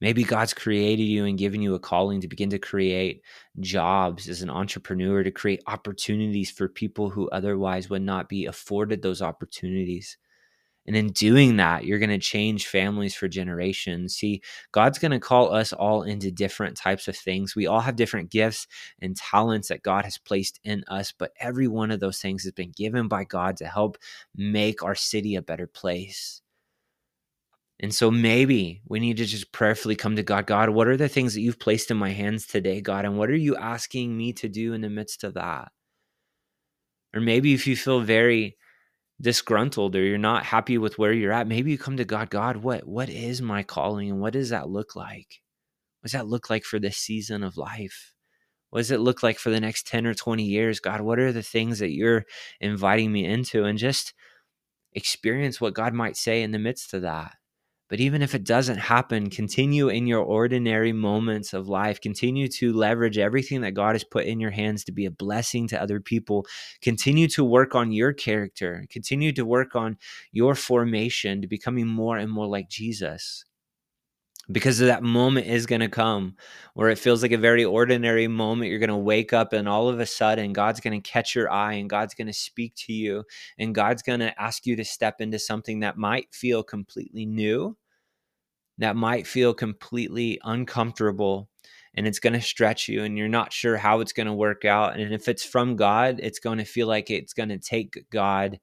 Maybe 0.00 0.24
God's 0.24 0.52
created 0.52 1.04
you 1.04 1.24
and 1.24 1.38
given 1.38 1.62
you 1.62 1.74
a 1.74 1.78
calling 1.78 2.20
to 2.20 2.28
begin 2.28 2.50
to 2.50 2.58
create 2.58 3.22
jobs 3.60 4.28
as 4.28 4.42
an 4.42 4.50
entrepreneur, 4.50 5.22
to 5.22 5.30
create 5.30 5.62
opportunities 5.66 6.50
for 6.50 6.68
people 6.68 7.08
who 7.08 7.28
otherwise 7.30 7.88
would 7.88 8.02
not 8.02 8.28
be 8.28 8.46
afforded 8.46 9.00
those 9.00 9.22
opportunities. 9.22 10.18
And 10.86 10.96
in 10.96 11.08
doing 11.08 11.56
that, 11.56 11.84
you're 11.84 11.98
going 11.98 12.10
to 12.10 12.18
change 12.18 12.66
families 12.66 13.14
for 13.14 13.28
generations. 13.28 14.14
See, 14.14 14.42
God's 14.72 14.98
going 14.98 15.12
to 15.12 15.20
call 15.20 15.52
us 15.52 15.72
all 15.72 16.02
into 16.02 16.30
different 16.30 16.76
types 16.76 17.08
of 17.08 17.16
things. 17.16 17.56
We 17.56 17.66
all 17.66 17.80
have 17.80 17.96
different 17.96 18.30
gifts 18.30 18.66
and 19.00 19.16
talents 19.16 19.68
that 19.68 19.82
God 19.82 20.04
has 20.04 20.18
placed 20.18 20.60
in 20.62 20.84
us, 20.88 21.12
but 21.12 21.32
every 21.40 21.68
one 21.68 21.90
of 21.90 22.00
those 22.00 22.20
things 22.20 22.44
has 22.44 22.52
been 22.52 22.70
given 22.70 23.08
by 23.08 23.24
God 23.24 23.56
to 23.58 23.66
help 23.66 23.98
make 24.34 24.82
our 24.82 24.94
city 24.94 25.34
a 25.34 25.42
better 25.42 25.66
place. 25.66 26.42
And 27.78 27.94
so 27.94 28.10
maybe 28.10 28.80
we 28.88 29.00
need 29.00 29.18
to 29.18 29.26
just 29.26 29.52
prayerfully 29.52 29.96
come 29.96 30.16
to 30.16 30.22
God. 30.22 30.46
God, 30.46 30.70
what 30.70 30.88
are 30.88 30.96
the 30.96 31.10
things 31.10 31.34
that 31.34 31.42
you've 31.42 31.58
placed 31.58 31.90
in 31.90 31.96
my 31.98 32.10
hands 32.10 32.46
today, 32.46 32.80
God? 32.80 33.04
And 33.04 33.18
what 33.18 33.28
are 33.28 33.36
you 33.36 33.54
asking 33.56 34.16
me 34.16 34.32
to 34.34 34.48
do 34.48 34.72
in 34.72 34.80
the 34.80 34.88
midst 34.88 35.24
of 35.24 35.34
that? 35.34 35.72
Or 37.14 37.20
maybe 37.20 37.52
if 37.52 37.66
you 37.66 37.76
feel 37.76 38.00
very 38.00 38.56
disgruntled 39.20 39.96
or 39.96 40.02
you're 40.02 40.18
not 40.18 40.44
happy 40.44 40.78
with 40.78 40.98
where 40.98 41.12
you're 41.12 41.32
at, 41.32 41.48
maybe 41.48 41.70
you 41.70 41.78
come 41.78 41.96
to 41.96 42.04
God, 42.04 42.30
God, 42.30 42.58
what 42.58 42.86
what 42.86 43.08
is 43.08 43.40
my 43.40 43.62
calling 43.62 44.10
and 44.10 44.20
what 44.20 44.34
does 44.34 44.50
that 44.50 44.68
look 44.68 44.94
like? 44.94 45.40
What 46.00 46.10
does 46.10 46.12
that 46.12 46.26
look 46.26 46.50
like 46.50 46.64
for 46.64 46.78
this 46.78 46.96
season 46.96 47.42
of 47.42 47.56
life? 47.56 48.14
What 48.70 48.80
does 48.80 48.90
it 48.90 49.00
look 49.00 49.22
like 49.22 49.38
for 49.38 49.50
the 49.50 49.60
next 49.60 49.86
10 49.86 50.06
or 50.06 50.14
20 50.14 50.42
years? 50.42 50.80
God, 50.80 51.00
what 51.00 51.18
are 51.18 51.32
the 51.32 51.42
things 51.42 51.78
that 51.78 51.92
you're 51.92 52.24
inviting 52.60 53.12
me 53.12 53.24
into? 53.24 53.64
And 53.64 53.78
just 53.78 54.12
experience 54.92 55.60
what 55.60 55.74
God 55.74 55.94
might 55.94 56.16
say 56.16 56.42
in 56.42 56.50
the 56.50 56.58
midst 56.58 56.92
of 56.92 57.02
that. 57.02 57.32
But 57.88 58.00
even 58.00 58.22
if 58.22 58.34
it 58.34 58.44
doesn't 58.44 58.78
happen, 58.78 59.30
continue 59.30 59.88
in 59.88 60.06
your 60.06 60.22
ordinary 60.22 60.92
moments 60.92 61.52
of 61.52 61.68
life. 61.68 62.00
Continue 62.00 62.48
to 62.48 62.72
leverage 62.72 63.18
everything 63.18 63.60
that 63.60 63.74
God 63.74 63.94
has 63.94 64.04
put 64.04 64.26
in 64.26 64.40
your 64.40 64.50
hands 64.50 64.84
to 64.84 64.92
be 64.92 65.06
a 65.06 65.10
blessing 65.10 65.68
to 65.68 65.80
other 65.80 66.00
people. 66.00 66.46
Continue 66.82 67.28
to 67.28 67.44
work 67.44 67.74
on 67.74 67.92
your 67.92 68.12
character. 68.12 68.84
Continue 68.90 69.32
to 69.32 69.44
work 69.44 69.76
on 69.76 69.96
your 70.32 70.54
formation 70.54 71.40
to 71.42 71.46
becoming 71.46 71.86
more 71.86 72.16
and 72.16 72.30
more 72.30 72.46
like 72.46 72.68
Jesus 72.68 73.44
because 74.50 74.78
that 74.78 75.02
moment 75.02 75.46
is 75.46 75.66
going 75.66 75.80
to 75.80 75.88
come 75.88 76.36
where 76.74 76.88
it 76.88 76.98
feels 76.98 77.22
like 77.22 77.32
a 77.32 77.38
very 77.38 77.64
ordinary 77.64 78.28
moment. 78.28 78.70
You're 78.70 78.78
going 78.78 78.90
to 78.90 78.96
wake 78.96 79.32
up 79.32 79.52
and 79.52 79.68
all 79.68 79.88
of 79.88 79.98
a 79.98 80.06
sudden 80.06 80.52
God's 80.52 80.80
going 80.80 81.00
to 81.00 81.10
catch 81.10 81.34
your 81.34 81.50
eye 81.50 81.74
and 81.74 81.90
God's 81.90 82.14
going 82.14 82.28
to 82.28 82.32
speak 82.32 82.74
to 82.86 82.92
you 82.92 83.24
and 83.58 83.74
God's 83.74 84.02
going 84.02 84.20
to 84.20 84.40
ask 84.40 84.66
you 84.66 84.76
to 84.76 84.84
step 84.84 85.20
into 85.20 85.38
something 85.38 85.80
that 85.80 85.96
might 85.96 86.32
feel 86.32 86.62
completely 86.62 87.26
new, 87.26 87.76
that 88.78 88.94
might 88.94 89.26
feel 89.26 89.52
completely 89.52 90.38
uncomfortable. 90.44 91.48
And 91.94 92.06
it's 92.06 92.18
going 92.18 92.34
to 92.34 92.42
stretch 92.42 92.88
you, 92.88 93.04
and 93.04 93.16
you're 93.16 93.26
not 93.26 93.54
sure 93.54 93.78
how 93.78 94.00
it's 94.00 94.12
going 94.12 94.26
to 94.26 94.34
work 94.34 94.66
out. 94.66 95.00
And 95.00 95.14
if 95.14 95.28
it's 95.28 95.46
from 95.46 95.76
God, 95.76 96.20
it's 96.22 96.38
going 96.38 96.58
to 96.58 96.64
feel 96.66 96.86
like 96.86 97.10
it's 97.10 97.32
going 97.32 97.48
to 97.48 97.58
take 97.58 98.04
God 98.10 98.60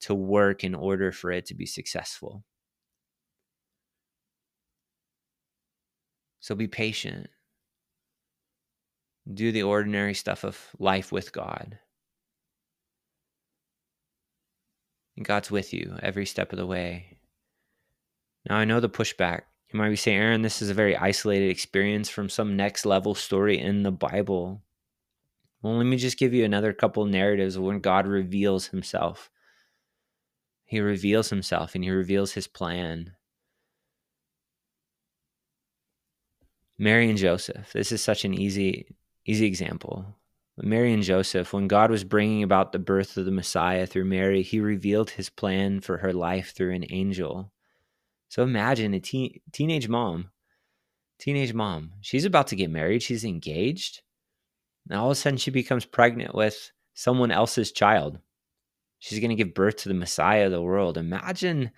to 0.00 0.14
work 0.14 0.64
in 0.64 0.74
order 0.74 1.12
for 1.12 1.30
it 1.30 1.44
to 1.46 1.54
be 1.54 1.66
successful. 1.66 2.44
So 6.40 6.54
be 6.54 6.68
patient. 6.68 7.28
Do 9.32 9.50
the 9.50 9.62
ordinary 9.64 10.14
stuff 10.14 10.44
of 10.44 10.70
life 10.78 11.10
with 11.10 11.32
God. 11.32 11.78
And 15.16 15.24
God's 15.24 15.50
with 15.50 15.72
you 15.72 15.98
every 16.02 16.26
step 16.26 16.52
of 16.52 16.58
the 16.58 16.66
way. 16.66 17.18
Now, 18.48 18.56
I 18.56 18.64
know 18.64 18.80
the 18.80 18.88
pushback. 18.88 19.42
You 19.72 19.78
might 19.78 19.90
be 19.90 19.96
saying, 19.96 20.18
Aaron, 20.18 20.42
this 20.42 20.62
is 20.62 20.70
a 20.70 20.74
very 20.74 20.96
isolated 20.96 21.50
experience 21.50 22.08
from 22.08 22.28
some 22.28 22.56
next 22.56 22.86
level 22.86 23.14
story 23.14 23.58
in 23.58 23.82
the 23.82 23.90
Bible. 23.90 24.62
Well, 25.62 25.78
let 25.78 25.84
me 25.84 25.96
just 25.96 26.18
give 26.18 26.32
you 26.32 26.44
another 26.44 26.72
couple 26.72 27.04
narratives 27.06 27.58
when 27.58 27.80
God 27.80 28.06
reveals 28.06 28.68
himself. 28.68 29.30
He 30.64 30.80
reveals 30.80 31.30
himself 31.30 31.74
and 31.74 31.82
he 31.82 31.90
reveals 31.90 32.32
his 32.32 32.46
plan. 32.46 33.12
Mary 36.78 37.08
and 37.08 37.18
Joseph. 37.18 37.72
This 37.72 37.92
is 37.92 38.02
such 38.02 38.24
an 38.24 38.34
easy 38.34 38.86
easy 39.24 39.46
example. 39.46 40.16
Mary 40.58 40.92
and 40.92 41.02
Joseph, 41.02 41.52
when 41.52 41.68
God 41.68 41.90
was 41.90 42.04
bringing 42.04 42.42
about 42.42 42.72
the 42.72 42.78
birth 42.78 43.16
of 43.16 43.26
the 43.26 43.30
Messiah 43.30 43.86
through 43.86 44.06
Mary, 44.06 44.42
he 44.42 44.58
revealed 44.58 45.10
his 45.10 45.28
plan 45.28 45.80
for 45.80 45.98
her 45.98 46.14
life 46.14 46.54
through 46.54 46.74
an 46.74 46.86
angel. 46.88 47.52
So 48.28 48.42
imagine 48.42 48.94
a 48.94 49.00
teen, 49.00 49.40
teenage 49.52 49.88
mom, 49.88 50.30
teenage 51.18 51.52
mom. 51.52 51.92
She's 52.00 52.24
about 52.24 52.46
to 52.48 52.56
get 52.56 52.70
married, 52.70 53.02
she's 53.02 53.24
engaged. 53.24 54.00
And 54.88 54.98
all 54.98 55.06
of 55.06 55.12
a 55.12 55.14
sudden, 55.16 55.36
she 55.36 55.50
becomes 55.50 55.84
pregnant 55.84 56.34
with 56.34 56.70
someone 56.94 57.30
else's 57.30 57.72
child. 57.72 58.18
She's 58.98 59.20
going 59.20 59.30
to 59.30 59.36
give 59.36 59.52
birth 59.52 59.76
to 59.78 59.88
the 59.88 59.94
Messiah 59.94 60.46
of 60.46 60.52
the 60.52 60.62
world. 60.62 60.96
Imagine 60.96 61.70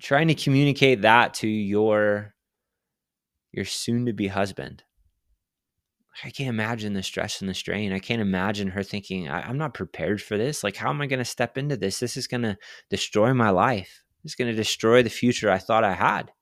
trying 0.00 0.28
to 0.28 0.34
communicate 0.34 1.02
that 1.02 1.34
to 1.34 1.48
your 1.48 2.34
your 3.52 3.64
soon 3.64 4.06
to 4.06 4.12
be 4.12 4.28
husband. 4.28 4.84
I 6.24 6.30
can't 6.30 6.48
imagine 6.48 6.94
the 6.94 7.02
stress 7.02 7.40
and 7.40 7.48
the 7.48 7.54
strain. 7.54 7.92
I 7.92 8.00
can't 8.00 8.20
imagine 8.20 8.68
her 8.68 8.82
thinking, 8.82 9.28
I- 9.28 9.48
am 9.48 9.58
not 9.58 9.74
prepared 9.74 10.20
for 10.20 10.36
this. 10.36 10.64
Like, 10.64 10.76
how 10.76 10.90
am 10.90 11.00
I 11.00 11.06
going 11.06 11.20
to 11.20 11.24
step 11.24 11.56
into 11.56 11.76
this? 11.76 12.00
This 12.00 12.16
is 12.16 12.26
going 12.26 12.42
to 12.42 12.58
destroy 12.90 13.32
my 13.34 13.50
life. 13.50 14.02
It's 14.24 14.34
going 14.34 14.50
to 14.50 14.56
destroy 14.56 15.02
the 15.02 15.10
future 15.10 15.50
I 15.50 15.58
thought 15.58 15.84
I 15.84 15.92
had. 15.92 16.32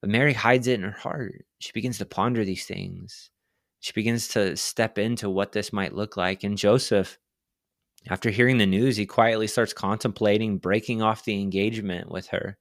But 0.00 0.10
Mary 0.10 0.32
hides 0.32 0.66
it 0.66 0.74
in 0.74 0.82
her 0.82 0.90
heart. 0.90 1.44
She 1.58 1.72
begins 1.72 1.98
to 1.98 2.06
ponder 2.06 2.44
these 2.44 2.66
things. 2.66 3.30
She 3.80 3.92
begins 3.92 4.28
to 4.28 4.56
step 4.56 4.98
into 4.98 5.30
what 5.30 5.52
this 5.52 5.72
might 5.72 5.94
look 5.94 6.16
like. 6.16 6.42
And 6.42 6.58
Joseph, 6.58 7.18
after 8.08 8.30
hearing 8.30 8.58
the 8.58 8.66
news, 8.66 8.96
he 8.96 9.06
quietly 9.06 9.46
starts 9.46 9.72
contemplating 9.72 10.58
breaking 10.58 11.00
off 11.00 11.24
the 11.24 11.40
engagement 11.40 12.10
with 12.10 12.28
her. 12.28 12.58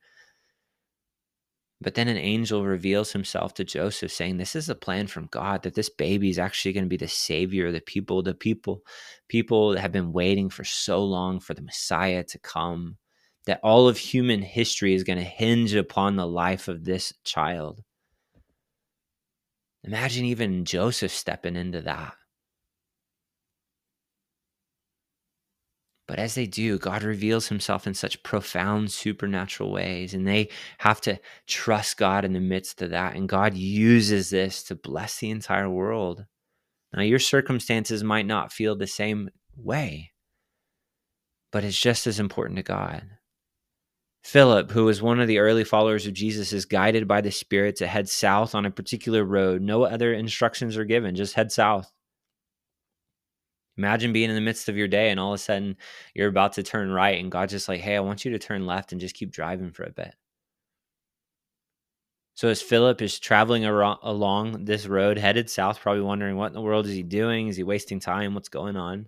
But 1.82 1.96
then 1.96 2.10
an 2.10 2.18
angel 2.18 2.66
reveals 2.66 3.14
himself 3.14 3.54
to 3.54 3.64
Joseph 3.64 4.12
saying, 4.12 4.38
This 4.38 4.56
is 4.56 4.68
a 4.68 4.76
plan 4.76 5.08
from 5.08 5.28
God 5.32 5.64
that 5.64 5.76
this 5.76 5.90
baby 5.90 6.30
is 6.30 6.38
actually 6.38 6.74
going 6.74 6.84
to 6.84 6.90
be 6.90 6.98
the 6.98 7.08
savior 7.08 7.68
of 7.68 7.74
the 7.74 7.80
people, 7.80 8.22
the 8.22 8.34
people, 8.34 8.84
people 9.30 9.72
that 9.72 9.80
have 9.80 9.94
been 9.94 10.12
waiting 10.12 10.50
for 10.50 10.66
so 10.66 11.04
long 11.04 11.40
for 11.40 11.54
the 11.54 11.62
Messiah 11.62 12.24
to 12.26 12.40
come, 12.40 12.98
that 13.46 13.62
all 13.64 13.88
of 13.88 13.98
human 13.98 14.42
history 14.42 14.94
is 14.94 15.06
going 15.06 15.20
to 15.20 15.24
hinge 15.24 15.74
upon 15.74 16.18
the 16.18 16.28
life 16.28 16.68
of 16.68 16.84
this 16.84 17.14
child. 17.24 17.82
Imagine 19.86 20.26
even 20.26 20.66
Joseph 20.66 21.14
stepping 21.14 21.56
into 21.56 21.82
that. 21.82 22.14
But 26.10 26.18
as 26.18 26.34
they 26.34 26.48
do, 26.48 26.80
God 26.80 27.04
reveals 27.04 27.50
himself 27.50 27.86
in 27.86 27.94
such 27.94 28.24
profound 28.24 28.92
supernatural 28.92 29.72
ways, 29.72 30.16
and 30.16 30.28
they 30.28 30.50
have 30.80 31.00
to 31.02 31.20
trust 31.46 31.98
God 31.98 32.26
in 32.26 32.34
the 32.34 32.40
midst 32.40 32.82
of 32.82 32.90
that. 32.90 33.16
And 33.16 33.30
God 33.30 33.54
uses 33.54 34.32
this 34.32 34.64
to 34.64 34.76
bless 34.76 35.20
the 35.20 35.30
entire 35.30 35.70
world. 35.70 36.26
Now, 36.92 37.04
your 37.04 37.20
circumstances 37.20 38.04
might 38.04 38.26
not 38.26 38.52
feel 38.52 38.76
the 38.76 38.88
same 38.88 39.30
way, 39.56 40.10
but 41.52 41.64
it's 41.64 41.80
just 41.80 42.08
as 42.08 42.20
important 42.20 42.58
to 42.58 42.64
God. 42.64 43.04
Philip, 44.24 44.72
who 44.72 44.86
was 44.86 45.04
one 45.04 45.20
of 45.20 45.28
the 45.28 45.38
early 45.38 45.64
followers 45.64 46.08
of 46.08 46.14
Jesus, 46.14 46.54
is 46.54 46.66
guided 46.66 47.08
by 47.08 47.22
the 47.22 47.30
Spirit 47.30 47.76
to 47.76 47.88
head 47.88 48.10
south 48.10 48.56
on 48.56 48.66
a 48.66 48.72
particular 48.72 49.24
road. 49.24 49.62
No 49.62 49.84
other 49.84 50.12
instructions 50.12 50.76
are 50.76 50.86
given, 50.86 51.14
just 51.14 51.36
head 51.36 51.52
south. 51.52 51.94
Imagine 53.80 54.12
being 54.12 54.30
in 54.30 54.36
the 54.36 54.42
midst 54.42 54.68
of 54.68 54.76
your 54.76 54.90
day 54.90 55.10
and 55.10 55.22
all 55.22 55.32
of 55.32 55.40
a 55.40 55.42
sudden 55.42 55.78
you're 56.14 56.28
about 56.28 56.52
to 56.54 56.64
turn 56.64 56.92
right 56.92 57.18
and 57.18 57.32
God's 57.32 57.54
just 57.54 57.70
like, 57.70 57.80
hey, 57.80 57.96
I 57.96 58.02
want 58.02 58.26
you 58.26 58.32
to 58.32 58.38
turn 58.38 58.66
left 58.66 58.92
and 58.92 59.00
just 59.00 59.16
keep 59.16 59.32
driving 59.32 59.72
for 59.72 59.84
a 59.84 59.90
bit. 59.90 60.14
So 62.34 62.50
as 62.50 62.62
Philip 62.62 63.02
is 63.02 63.20
traveling 63.20 63.64
along 63.64 64.66
this 64.66 64.86
road 64.86 65.18
headed 65.18 65.50
south, 65.50 65.80
probably 65.80 66.02
wondering 66.02 66.36
what 66.36 66.48
in 66.48 66.54
the 66.54 66.62
world 66.62 66.88
is 66.88 66.92
he 66.94 67.04
doing? 67.04 67.48
Is 67.48 67.56
he 67.56 67.64
wasting 67.64 68.02
time? 68.02 68.34
What's 68.34 68.50
going 68.50 68.76
on? 68.76 69.08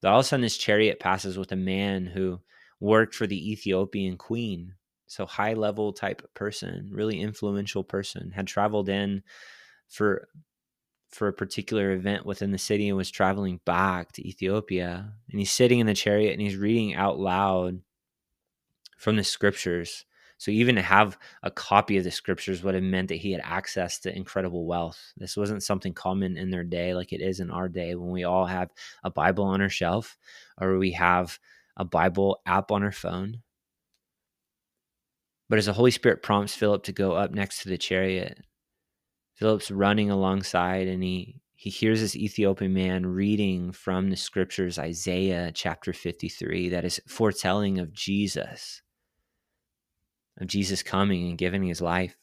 But 0.00 0.08
all 0.08 0.20
of 0.20 0.24
a 0.24 0.28
sudden, 0.28 0.44
his 0.44 0.56
chariot 0.56 0.98
passes 0.98 1.36
with 1.36 1.52
a 1.52 1.56
man 1.56 2.06
who 2.06 2.40
worked 2.80 3.14
for 3.14 3.26
the 3.26 3.52
Ethiopian 3.52 4.16
queen. 4.16 4.72
So 5.06 5.26
high 5.26 5.52
level 5.52 5.92
type 5.92 6.26
person, 6.32 6.88
really 6.90 7.20
influential 7.20 7.84
person, 7.84 8.30
had 8.30 8.46
traveled 8.46 8.88
in 8.88 9.22
for 9.88 10.28
for 11.10 11.28
a 11.28 11.32
particular 11.32 11.92
event 11.92 12.24
within 12.24 12.52
the 12.52 12.58
city 12.58 12.88
and 12.88 12.96
was 12.96 13.10
traveling 13.10 13.60
back 13.64 14.12
to 14.12 14.26
Ethiopia. 14.26 15.12
And 15.30 15.38
he's 15.38 15.50
sitting 15.50 15.80
in 15.80 15.86
the 15.86 15.94
chariot 15.94 16.32
and 16.32 16.40
he's 16.40 16.56
reading 16.56 16.94
out 16.94 17.18
loud 17.18 17.80
from 18.96 19.16
the 19.16 19.24
scriptures. 19.24 20.04
So 20.38 20.50
even 20.50 20.76
to 20.76 20.82
have 20.82 21.18
a 21.42 21.50
copy 21.50 21.98
of 21.98 22.04
the 22.04 22.10
scriptures 22.10 22.62
would 22.62 22.74
have 22.74 22.82
meant 22.82 23.08
that 23.08 23.16
he 23.16 23.32
had 23.32 23.42
access 23.44 23.98
to 24.00 24.16
incredible 24.16 24.66
wealth. 24.66 25.12
This 25.16 25.36
wasn't 25.36 25.62
something 25.62 25.92
common 25.92 26.36
in 26.36 26.50
their 26.50 26.64
day 26.64 26.94
like 26.94 27.12
it 27.12 27.20
is 27.20 27.40
in 27.40 27.50
our 27.50 27.68
day 27.68 27.94
when 27.94 28.10
we 28.10 28.24
all 28.24 28.46
have 28.46 28.70
a 29.04 29.10
Bible 29.10 29.44
on 29.44 29.60
our 29.60 29.68
shelf 29.68 30.16
or 30.60 30.78
we 30.78 30.92
have 30.92 31.38
a 31.76 31.84
Bible 31.84 32.40
app 32.46 32.70
on 32.70 32.82
our 32.82 32.92
phone. 32.92 33.42
But 35.50 35.58
as 35.58 35.66
the 35.66 35.72
Holy 35.72 35.90
Spirit 35.90 36.22
prompts 36.22 36.54
Philip 36.54 36.84
to 36.84 36.92
go 36.92 37.12
up 37.12 37.32
next 37.32 37.62
to 37.62 37.68
the 37.68 37.76
chariot, 37.76 38.38
Philip's 39.40 39.70
running 39.70 40.10
alongside 40.10 40.86
and 40.86 41.02
he 41.02 41.40
he 41.54 41.70
hears 41.70 42.02
this 42.02 42.14
Ethiopian 42.14 42.74
man 42.74 43.06
reading 43.06 43.72
from 43.72 44.10
the 44.10 44.16
scriptures 44.16 44.78
Isaiah 44.78 45.50
chapter 45.54 45.94
53 45.94 46.68
that 46.68 46.84
is 46.84 47.00
foretelling 47.06 47.78
of 47.78 47.90
Jesus 47.90 48.82
of 50.38 50.46
Jesus 50.46 50.82
coming 50.82 51.26
and 51.26 51.38
giving 51.38 51.62
his 51.62 51.80
life. 51.80 52.18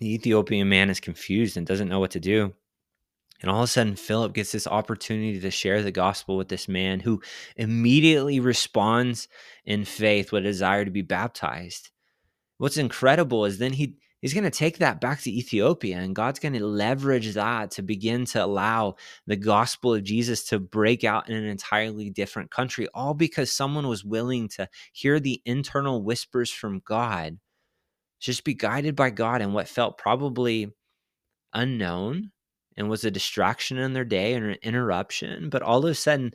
The 0.00 0.12
Ethiopian 0.12 0.68
man 0.68 0.90
is 0.90 0.98
confused 0.98 1.56
and 1.56 1.64
doesn't 1.64 1.88
know 1.88 2.00
what 2.00 2.10
to 2.12 2.20
do. 2.20 2.52
And 3.40 3.48
all 3.48 3.58
of 3.58 3.64
a 3.64 3.68
sudden, 3.68 3.94
Philip 3.94 4.34
gets 4.34 4.50
this 4.50 4.66
opportunity 4.66 5.38
to 5.38 5.50
share 5.52 5.82
the 5.82 5.92
gospel 5.92 6.36
with 6.36 6.48
this 6.48 6.66
man 6.66 7.00
who 7.00 7.22
immediately 7.56 8.40
responds 8.40 9.28
in 9.64 9.84
faith 9.84 10.32
with 10.32 10.44
a 10.44 10.48
desire 10.48 10.84
to 10.84 10.90
be 10.90 11.02
baptized. 11.02 11.90
What's 12.58 12.76
incredible 12.76 13.44
is 13.44 13.58
then 13.58 13.74
he 13.74 13.98
he's 14.24 14.32
going 14.32 14.42
to 14.42 14.50
take 14.50 14.78
that 14.78 15.02
back 15.02 15.20
to 15.20 15.30
Ethiopia 15.30 15.98
and 15.98 16.16
God's 16.16 16.38
going 16.38 16.54
to 16.54 16.66
leverage 16.66 17.34
that 17.34 17.72
to 17.72 17.82
begin 17.82 18.24
to 18.24 18.42
allow 18.42 18.94
the 19.26 19.36
gospel 19.36 19.92
of 19.92 20.02
Jesus 20.02 20.44
to 20.44 20.58
break 20.58 21.04
out 21.04 21.28
in 21.28 21.36
an 21.36 21.44
entirely 21.44 22.08
different 22.08 22.50
country, 22.50 22.88
all 22.94 23.12
because 23.12 23.52
someone 23.52 23.86
was 23.86 24.02
willing 24.02 24.48
to 24.48 24.66
hear 24.94 25.20
the 25.20 25.42
internal 25.44 26.02
whispers 26.02 26.50
from 26.50 26.80
God, 26.86 27.36
just 28.18 28.44
be 28.44 28.54
guided 28.54 28.96
by 28.96 29.10
God 29.10 29.42
in 29.42 29.52
what 29.52 29.68
felt 29.68 29.98
probably 29.98 30.72
unknown 31.52 32.30
and 32.78 32.88
was 32.88 33.04
a 33.04 33.10
distraction 33.10 33.76
in 33.76 33.92
their 33.92 34.06
day 34.06 34.32
and 34.32 34.46
an 34.46 34.56
interruption. 34.62 35.50
But 35.50 35.60
all 35.60 35.84
of 35.84 35.90
a 35.90 35.94
sudden, 35.94 36.32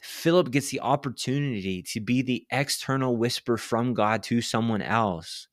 Philip 0.00 0.52
gets 0.52 0.70
the 0.70 0.82
opportunity 0.82 1.82
to 1.82 1.98
be 1.98 2.22
the 2.22 2.46
external 2.52 3.16
whisper 3.16 3.56
from 3.56 3.92
God 3.92 4.22
to 4.24 4.40
someone 4.40 4.82
else. 4.82 5.48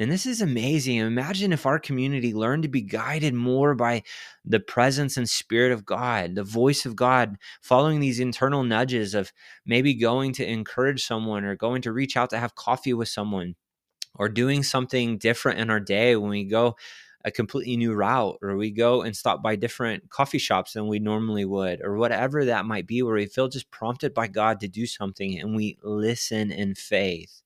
And 0.00 0.10
this 0.10 0.24
is 0.24 0.40
amazing. 0.40 0.96
Imagine 0.96 1.52
if 1.52 1.66
our 1.66 1.78
community 1.78 2.32
learned 2.32 2.62
to 2.62 2.70
be 2.70 2.80
guided 2.80 3.34
more 3.34 3.74
by 3.74 4.02
the 4.46 4.58
presence 4.58 5.18
and 5.18 5.28
spirit 5.28 5.72
of 5.72 5.84
God, 5.84 6.36
the 6.36 6.42
voice 6.42 6.86
of 6.86 6.96
God, 6.96 7.36
following 7.60 8.00
these 8.00 8.18
internal 8.18 8.64
nudges 8.64 9.14
of 9.14 9.30
maybe 9.66 9.92
going 9.92 10.32
to 10.32 10.50
encourage 10.50 11.04
someone 11.04 11.44
or 11.44 11.54
going 11.54 11.82
to 11.82 11.92
reach 11.92 12.16
out 12.16 12.30
to 12.30 12.38
have 12.38 12.54
coffee 12.54 12.94
with 12.94 13.08
someone 13.08 13.56
or 14.14 14.30
doing 14.30 14.62
something 14.62 15.18
different 15.18 15.60
in 15.60 15.68
our 15.68 15.80
day 15.80 16.16
when 16.16 16.30
we 16.30 16.44
go 16.44 16.76
a 17.26 17.30
completely 17.30 17.76
new 17.76 17.92
route 17.92 18.38
or 18.40 18.56
we 18.56 18.70
go 18.70 19.02
and 19.02 19.14
stop 19.14 19.42
by 19.42 19.54
different 19.54 20.08
coffee 20.08 20.38
shops 20.38 20.72
than 20.72 20.88
we 20.88 20.98
normally 20.98 21.44
would 21.44 21.82
or 21.82 21.98
whatever 21.98 22.46
that 22.46 22.64
might 22.64 22.86
be 22.86 23.02
where 23.02 23.16
we 23.16 23.26
feel 23.26 23.48
just 23.48 23.70
prompted 23.70 24.14
by 24.14 24.28
God 24.28 24.60
to 24.60 24.68
do 24.68 24.86
something 24.86 25.38
and 25.38 25.54
we 25.54 25.76
listen 25.82 26.50
in 26.50 26.74
faith. 26.74 27.42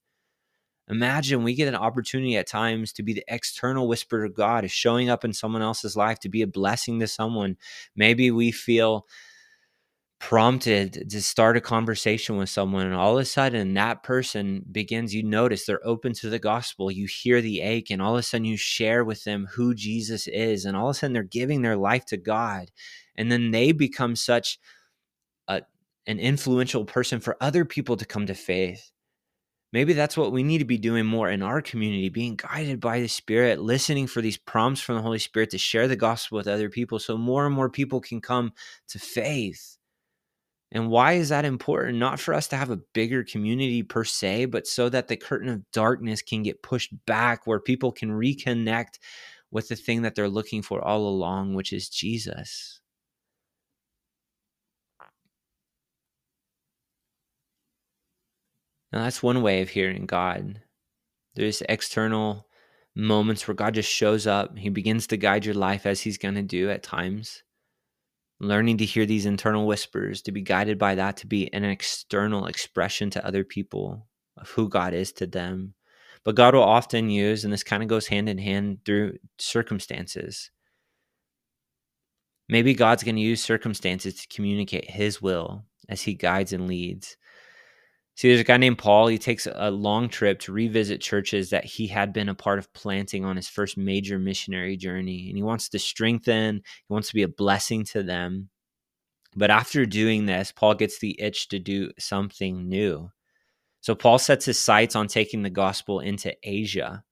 Imagine 0.89 1.43
we 1.43 1.55
get 1.55 1.67
an 1.67 1.75
opportunity 1.75 2.37
at 2.37 2.47
times 2.47 2.93
to 2.93 3.03
be 3.03 3.13
the 3.13 3.25
external 3.27 3.87
whisper 3.87 4.23
of 4.23 4.35
God, 4.35 4.63
is 4.63 4.71
showing 4.71 5.09
up 5.09 5.25
in 5.25 5.33
someone 5.33 5.61
else's 5.61 5.95
life 5.95 6.19
to 6.19 6.29
be 6.29 6.41
a 6.41 6.47
blessing 6.47 6.99
to 6.99 7.07
someone. 7.07 7.57
Maybe 7.95 8.29
we 8.29 8.51
feel 8.51 9.05
prompted 10.19 11.09
to 11.09 11.21
start 11.21 11.57
a 11.57 11.61
conversation 11.61 12.37
with 12.37 12.49
someone 12.49 12.85
and 12.85 12.95
all 12.95 13.17
of 13.17 13.21
a 13.21 13.25
sudden 13.25 13.73
that 13.73 14.01
person 14.01 14.63
begins 14.71 15.13
you 15.13 15.21
notice 15.21 15.65
they're 15.65 15.85
open 15.85 16.13
to 16.13 16.29
the 16.29 16.39
gospel 16.39 16.89
you 16.89 17.05
hear 17.05 17.41
the 17.41 17.61
ache 17.61 17.91
and 17.91 18.01
all 18.01 18.13
of 18.13 18.19
a 18.19 18.23
sudden 18.23 18.45
you 18.45 18.55
share 18.55 19.03
with 19.03 19.23
them 19.25 19.45
who 19.51 19.75
jesus 19.75 20.25
is 20.27 20.63
and 20.63 20.75
all 20.75 20.87
of 20.89 20.95
a 20.95 20.97
sudden 20.97 21.13
they're 21.13 21.21
giving 21.21 21.61
their 21.61 21.75
life 21.75 22.05
to 22.05 22.15
god 22.15 22.71
and 23.15 23.29
then 23.29 23.51
they 23.51 23.73
become 23.73 24.15
such 24.15 24.57
a, 25.49 25.61
an 26.07 26.17
influential 26.17 26.85
person 26.85 27.19
for 27.19 27.37
other 27.41 27.65
people 27.65 27.97
to 27.97 28.05
come 28.05 28.25
to 28.25 28.33
faith 28.33 28.91
maybe 29.75 29.91
that's 29.91 30.15
what 30.15 30.31
we 30.31 30.41
need 30.41 30.59
to 30.59 30.65
be 30.65 30.77
doing 30.77 31.05
more 31.05 31.29
in 31.29 31.43
our 31.43 31.61
community 31.61 32.07
being 32.07 32.35
guided 32.35 32.79
by 32.79 33.01
the 33.01 33.07
spirit 33.07 33.59
listening 33.59 34.07
for 34.07 34.21
these 34.21 34.37
prompts 34.37 34.79
from 34.79 34.95
the 34.95 35.01
holy 35.01 35.19
spirit 35.19 35.49
to 35.49 35.57
share 35.57 35.87
the 35.87 35.97
gospel 35.97 36.37
with 36.37 36.47
other 36.47 36.69
people 36.69 36.97
so 36.97 37.17
more 37.17 37.45
and 37.45 37.53
more 37.53 37.69
people 37.69 37.99
can 37.99 38.21
come 38.21 38.53
to 38.87 38.97
faith 38.97 39.75
and 40.71 40.89
why 40.89 41.13
is 41.13 41.29
that 41.29 41.45
important? 41.45 41.99
Not 41.99 42.19
for 42.19 42.33
us 42.33 42.47
to 42.49 42.57
have 42.57 42.69
a 42.69 42.81
bigger 42.93 43.23
community 43.23 43.83
per 43.83 44.03
se, 44.03 44.45
but 44.45 44.67
so 44.67 44.89
that 44.89 45.07
the 45.07 45.15
curtain 45.15 45.47
of 45.47 45.71
darkness 45.71 46.21
can 46.21 46.43
get 46.43 46.63
pushed 46.63 46.93
back 47.05 47.45
where 47.45 47.59
people 47.59 47.91
can 47.91 48.09
reconnect 48.09 48.99
with 49.51 49.69
the 49.69 49.75
thing 49.75 50.01
that 50.01 50.15
they're 50.15 50.27
looking 50.27 50.61
for 50.61 50.81
all 50.83 51.07
along, 51.07 51.53
which 51.53 51.71
is 51.71 51.87
Jesus. 51.87 52.81
Now, 58.95 59.03
that's 59.03 59.21
one 59.21 59.43
way 59.43 59.61
of 59.61 59.69
hearing 59.69 60.07
God. 60.07 60.61
There's 61.35 61.61
external 61.69 62.47
moments 62.95 63.47
where 63.47 63.53
God 63.53 63.75
just 63.75 63.91
shows 63.91 64.25
up. 64.25 64.57
He 64.57 64.69
begins 64.69 65.05
to 65.07 65.17
guide 65.17 65.45
your 65.45 65.53
life 65.53 65.85
as 65.85 66.01
He's 66.01 66.17
going 66.17 66.35
to 66.35 66.41
do 66.41 66.71
at 66.71 66.81
times 66.81 67.43
learning 68.39 68.77
to 68.77 68.85
hear 68.85 69.05
these 69.05 69.25
internal 69.25 69.65
whispers, 69.65 70.21
to 70.23 70.31
be 70.31 70.41
guided 70.41 70.77
by 70.77 70.95
that, 70.95 71.17
to 71.17 71.27
be 71.27 71.51
an 71.53 71.63
external 71.63 72.47
expression 72.47 73.09
to 73.11 73.25
other 73.25 73.43
people 73.43 74.07
of 74.37 74.49
who 74.49 74.67
God 74.67 74.93
is 74.93 75.11
to 75.13 75.27
them. 75.27 75.73
But 76.23 76.35
God 76.35 76.55
will 76.55 76.63
often 76.63 77.09
use, 77.09 77.43
and 77.43 77.53
this 77.53 77.63
kind 77.63 77.83
of 77.83 77.89
goes 77.89 78.07
hand 78.07 78.27
in 78.27 78.37
hand 78.37 78.79
through 78.85 79.17
circumstances. 79.37 80.51
Maybe 82.49 82.73
God's 82.73 83.03
going 83.03 83.15
to 83.15 83.21
use 83.21 83.41
circumstances 83.43 84.15
to 84.15 84.27
communicate 84.27 84.89
his 84.89 85.21
will 85.21 85.65
as 85.87 86.01
he 86.01 86.13
guides 86.13 86.51
and 86.51 86.67
leads. 86.67 87.17
See, 88.15 88.29
there's 88.29 88.39
a 88.39 88.45
guy 88.45 88.55
named 88.55 88.77
Paul. 88.77 89.07
He 89.07 89.17
takes 89.17 89.45
a 89.51 89.69
long 89.69 90.07
trip 90.07 90.39
to 90.41 90.53
revisit 90.53 91.01
churches 91.01 91.49
that 91.49 91.65
he 91.65 91.85
had 91.85 92.13
been 92.13 92.29
a 92.29 92.35
part 92.35 92.59
of 92.59 92.71
planting 92.73 93.25
on 93.25 93.35
his 93.35 93.49
first 93.49 93.75
major 93.77 94.17
missionary 94.17 94.77
journey. 94.77 95.27
And 95.27 95.37
he 95.37 95.43
wants 95.43 95.67
to 95.69 95.79
strengthen, 95.79 96.55
he 96.55 96.93
wants 96.93 97.09
to 97.09 97.13
be 97.13 97.23
a 97.23 97.27
blessing 97.27 97.83
to 97.85 98.03
them. 98.03 98.49
But 99.35 99.51
after 99.51 99.85
doing 99.85 100.25
this, 100.25 100.53
Paul 100.53 100.75
gets 100.75 100.99
the 100.99 101.19
itch 101.19 101.49
to 101.49 101.59
do 101.59 101.91
something 101.99 102.69
new. 102.69 103.11
So 103.81 103.95
Paul 103.95 104.17
sets 104.17 104.45
his 104.45 104.57
sights 104.57 104.95
on 104.95 105.07
taking 105.07 105.41
the 105.41 105.49
gospel 105.49 105.99
into 105.99 106.33
Asia. 106.41 107.03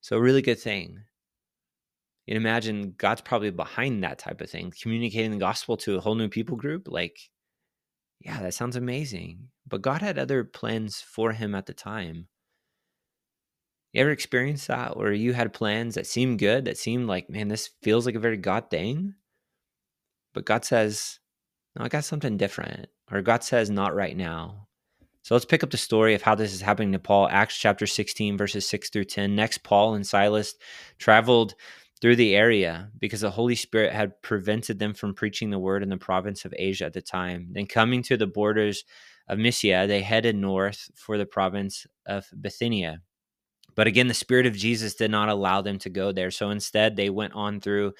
So, 0.00 0.16
a 0.16 0.20
really 0.20 0.42
good 0.42 0.60
thing. 0.60 1.00
You'd 2.26 2.36
imagine 2.36 2.94
God's 2.96 3.22
probably 3.22 3.50
behind 3.50 4.04
that 4.04 4.18
type 4.18 4.40
of 4.40 4.50
thing, 4.50 4.72
communicating 4.80 5.32
the 5.32 5.38
gospel 5.38 5.76
to 5.78 5.96
a 5.96 6.00
whole 6.00 6.14
new 6.14 6.28
people 6.28 6.56
group. 6.56 6.88
Like, 6.88 7.18
yeah, 8.20 8.40
that 8.40 8.54
sounds 8.54 8.76
amazing. 8.76 9.48
But 9.68 9.82
God 9.82 10.02
had 10.02 10.18
other 10.18 10.44
plans 10.44 11.00
for 11.00 11.32
him 11.32 11.54
at 11.54 11.66
the 11.66 11.74
time. 11.74 12.28
You 13.92 14.02
ever 14.02 14.10
experienced 14.10 14.68
that 14.68 14.96
where 14.96 15.12
you 15.12 15.32
had 15.32 15.52
plans 15.52 15.94
that 15.94 16.06
seemed 16.06 16.38
good, 16.38 16.66
that 16.66 16.78
seemed 16.78 17.06
like, 17.06 17.30
man, 17.30 17.48
this 17.48 17.70
feels 17.82 18.06
like 18.06 18.14
a 18.14 18.20
very 18.20 18.36
God 18.36 18.70
thing? 18.70 19.14
But 20.34 20.44
God 20.44 20.64
says, 20.64 21.18
no, 21.74 21.84
I 21.84 21.88
got 21.88 22.04
something 22.04 22.36
different. 22.36 22.88
Or 23.10 23.22
God 23.22 23.42
says, 23.42 23.70
not 23.70 23.94
right 23.94 24.16
now. 24.16 24.68
So 25.22 25.34
let's 25.34 25.44
pick 25.44 25.64
up 25.64 25.70
the 25.70 25.76
story 25.76 26.14
of 26.14 26.22
how 26.22 26.34
this 26.34 26.54
is 26.54 26.60
happening 26.60 26.92
to 26.92 26.98
Paul. 26.98 27.28
Acts 27.30 27.58
chapter 27.58 27.86
16, 27.86 28.36
verses 28.36 28.66
6 28.66 28.90
through 28.90 29.04
10. 29.04 29.34
Next, 29.34 29.62
Paul 29.62 29.94
and 29.94 30.06
Silas 30.06 30.54
traveled 30.98 31.54
through 32.00 32.16
the 32.16 32.36
area 32.36 32.90
because 32.98 33.22
the 33.22 33.30
Holy 33.30 33.54
Spirit 33.54 33.92
had 33.92 34.20
prevented 34.22 34.78
them 34.78 34.94
from 34.94 35.14
preaching 35.14 35.50
the 35.50 35.58
word 35.58 35.82
in 35.82 35.88
the 35.88 35.96
province 35.96 36.44
of 36.44 36.54
Asia 36.56 36.84
at 36.84 36.92
the 36.92 37.02
time. 37.02 37.48
Then, 37.52 37.66
coming 37.66 38.02
to 38.04 38.16
the 38.16 38.26
borders 38.26 38.84
of 39.28 39.38
Mysia, 39.38 39.86
they 39.86 40.02
headed 40.02 40.36
north 40.36 40.90
for 40.94 41.18
the 41.18 41.26
province 41.26 41.86
of 42.06 42.26
Bithynia. 42.40 43.00
But 43.74 43.86
again, 43.86 44.08
the 44.08 44.14
Spirit 44.14 44.46
of 44.46 44.56
Jesus 44.56 44.94
did 44.94 45.10
not 45.10 45.28
allow 45.28 45.60
them 45.62 45.78
to 45.80 45.90
go 45.90 46.10
there. 46.10 46.30
So 46.30 46.50
instead, 46.50 46.96
they 46.96 47.10
went 47.10 47.34
on 47.34 47.60
through 47.60 47.92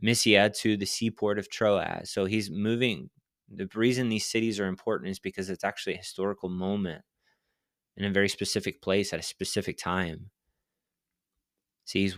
Mysia 0.00 0.50
to 0.60 0.76
the 0.76 0.86
seaport 0.86 1.38
of 1.38 1.50
Troas. 1.50 2.10
So 2.10 2.24
he's 2.24 2.50
moving. 2.50 3.10
The 3.52 3.68
reason 3.74 4.08
these 4.08 4.26
cities 4.26 4.60
are 4.60 4.66
important 4.66 5.10
is 5.10 5.18
because 5.18 5.50
it's 5.50 5.64
actually 5.64 5.94
a 5.94 5.98
historical 5.98 6.48
moment 6.48 7.02
in 7.96 8.04
a 8.04 8.12
very 8.12 8.28
specific 8.28 8.80
place 8.80 9.12
at 9.12 9.20
a 9.20 9.24
specific 9.24 9.76
time. 9.76 10.30
See, 11.84 12.02
he's 12.02 12.16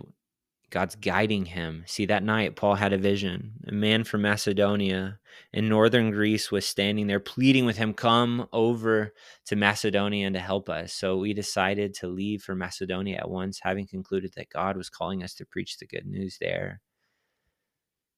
God's 0.72 0.96
guiding 0.96 1.44
him. 1.44 1.84
See, 1.86 2.06
that 2.06 2.24
night, 2.24 2.56
Paul 2.56 2.74
had 2.74 2.92
a 2.92 2.98
vision. 2.98 3.52
A 3.68 3.72
man 3.72 4.04
from 4.04 4.22
Macedonia 4.22 5.18
in 5.52 5.68
northern 5.68 6.10
Greece 6.10 6.50
was 6.50 6.66
standing 6.66 7.06
there 7.06 7.20
pleading 7.20 7.66
with 7.66 7.76
him, 7.76 7.92
Come 7.92 8.48
over 8.52 9.12
to 9.46 9.54
Macedonia 9.54 10.26
and 10.26 10.34
to 10.34 10.40
help 10.40 10.70
us. 10.70 10.94
So 10.94 11.18
we 11.18 11.34
decided 11.34 11.94
to 11.94 12.08
leave 12.08 12.42
for 12.42 12.54
Macedonia 12.54 13.18
at 13.18 13.30
once, 13.30 13.60
having 13.62 13.86
concluded 13.86 14.32
that 14.36 14.48
God 14.48 14.76
was 14.78 14.88
calling 14.88 15.22
us 15.22 15.34
to 15.34 15.46
preach 15.46 15.78
the 15.78 15.86
good 15.86 16.06
news 16.06 16.38
there. 16.40 16.80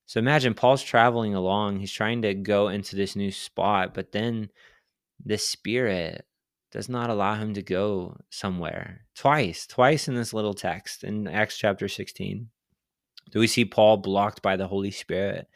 So 0.07 0.21
imagine 0.21 0.55
Paul's 0.55 0.83
traveling 0.83 1.35
along. 1.35 1.81
He's 1.81 1.93
trying 1.93 2.23
to 2.23 2.35
go 2.35 2.69
into 2.69 2.95
this 2.95 3.17
new 3.17 3.33
spot, 3.33 3.95
but 3.95 4.13
then 4.13 4.51
the 5.25 5.39
Spirit 5.39 6.25
does 6.75 6.89
not 6.89 7.09
allow 7.09 7.37
him 7.37 7.55
to 7.55 7.63
go 7.63 8.17
somewhere. 8.31 9.07
Twice, 9.15 9.65
twice 9.65 10.09
in 10.09 10.17
this 10.17 10.35
little 10.35 10.55
text 10.55 11.05
in 11.05 11.29
Acts 11.29 11.57
chapter 11.57 11.87
16. 11.87 12.49
Do 13.31 13.39
we 13.39 13.47
see 13.47 13.65
Paul 13.65 13.99
blocked 13.99 14.43
by 14.43 14.57
the 14.57 14.67
Holy 14.67 14.91
Spirit? 14.91 15.47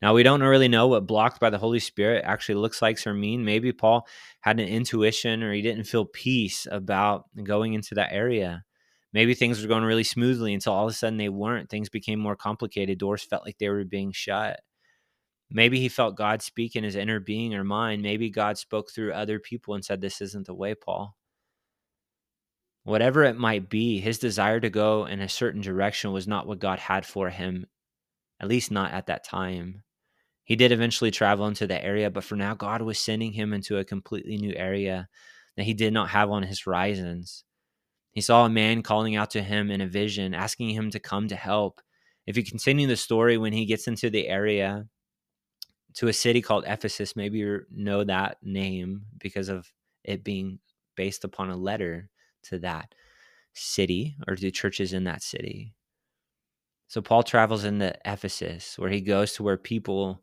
Now, 0.00 0.14
we 0.14 0.22
don't 0.22 0.40
really 0.40 0.68
know 0.68 0.86
what 0.86 1.04
blocked 1.04 1.40
by 1.40 1.50
the 1.50 1.58
Holy 1.58 1.80
Spirit 1.80 2.22
actually 2.24 2.54
looks 2.54 2.80
like 2.80 3.04
or 3.04 3.12
mean. 3.12 3.44
Maybe 3.44 3.72
Paul 3.72 4.06
had 4.40 4.60
an 4.60 4.68
intuition 4.68 5.42
or 5.42 5.52
he 5.52 5.62
didn't 5.62 5.84
feel 5.84 6.04
peace 6.04 6.68
about 6.70 7.24
going 7.42 7.74
into 7.74 7.96
that 7.96 8.12
area. 8.12 8.64
Maybe 9.12 9.34
things 9.34 9.60
were 9.60 9.68
going 9.68 9.82
really 9.82 10.04
smoothly 10.04 10.54
until 10.54 10.74
all 10.74 10.86
of 10.86 10.92
a 10.92 10.94
sudden 10.94 11.16
they 11.16 11.28
weren't. 11.28 11.68
Things 11.68 11.88
became 11.88 12.20
more 12.20 12.36
complicated. 12.36 12.98
Doors 12.98 13.24
felt 13.24 13.44
like 13.44 13.58
they 13.58 13.68
were 13.68 13.84
being 13.84 14.12
shut. 14.12 14.60
Maybe 15.50 15.80
he 15.80 15.88
felt 15.88 16.16
God 16.16 16.42
speak 16.42 16.76
in 16.76 16.84
his 16.84 16.96
inner 16.96 17.20
being 17.20 17.54
or 17.54 17.64
mind. 17.64 18.02
Maybe 18.02 18.28
God 18.28 18.58
spoke 18.58 18.90
through 18.90 19.12
other 19.12 19.38
people 19.38 19.74
and 19.74 19.84
said, 19.84 20.00
This 20.00 20.20
isn't 20.20 20.46
the 20.46 20.54
way, 20.54 20.74
Paul. 20.74 21.16
Whatever 22.84 23.24
it 23.24 23.36
might 23.36 23.68
be, 23.68 24.00
his 24.00 24.18
desire 24.18 24.60
to 24.60 24.70
go 24.70 25.06
in 25.06 25.20
a 25.20 25.28
certain 25.28 25.60
direction 25.60 26.12
was 26.12 26.26
not 26.26 26.46
what 26.46 26.58
God 26.58 26.78
had 26.78 27.04
for 27.04 27.30
him, 27.30 27.66
at 28.40 28.48
least 28.48 28.70
not 28.70 28.92
at 28.92 29.06
that 29.06 29.24
time. 29.24 29.82
He 30.44 30.56
did 30.56 30.72
eventually 30.72 31.10
travel 31.10 31.46
into 31.46 31.66
the 31.66 31.82
area, 31.82 32.10
but 32.10 32.24
for 32.24 32.36
now, 32.36 32.54
God 32.54 32.80
was 32.80 32.98
sending 32.98 33.32
him 33.32 33.52
into 33.52 33.76
a 33.76 33.84
completely 33.84 34.38
new 34.38 34.54
area 34.54 35.08
that 35.56 35.64
he 35.64 35.74
did 35.74 35.92
not 35.92 36.08
have 36.10 36.30
on 36.30 36.42
his 36.42 36.62
horizons. 36.62 37.44
He 38.12 38.22
saw 38.22 38.46
a 38.46 38.50
man 38.50 38.82
calling 38.82 39.16
out 39.16 39.30
to 39.32 39.42
him 39.42 39.70
in 39.70 39.82
a 39.82 39.86
vision, 39.86 40.32
asking 40.32 40.70
him 40.70 40.90
to 40.92 40.98
come 40.98 41.28
to 41.28 41.36
help. 41.36 41.82
If 42.26 42.36
you 42.36 42.44
continue 42.44 42.86
the 42.86 42.96
story, 42.96 43.36
when 43.36 43.52
he 43.52 43.66
gets 43.66 43.86
into 43.86 44.08
the 44.08 44.28
area, 44.28 44.86
to 45.94 46.08
a 46.08 46.12
city 46.12 46.40
called 46.42 46.64
Ephesus. 46.66 47.16
Maybe 47.16 47.38
you 47.38 47.62
know 47.70 48.04
that 48.04 48.38
name 48.42 49.02
because 49.18 49.48
of 49.48 49.70
it 50.04 50.24
being 50.24 50.58
based 50.96 51.24
upon 51.24 51.50
a 51.50 51.56
letter 51.56 52.10
to 52.44 52.58
that 52.60 52.94
city 53.54 54.16
or 54.26 54.36
to 54.36 54.50
churches 54.50 54.92
in 54.92 55.04
that 55.04 55.22
city. 55.22 55.74
So 56.88 57.02
Paul 57.02 57.22
travels 57.22 57.64
into 57.64 57.94
Ephesus, 58.04 58.78
where 58.78 58.90
he 58.90 59.00
goes 59.00 59.34
to 59.34 59.42
where 59.42 59.58
people 59.58 60.22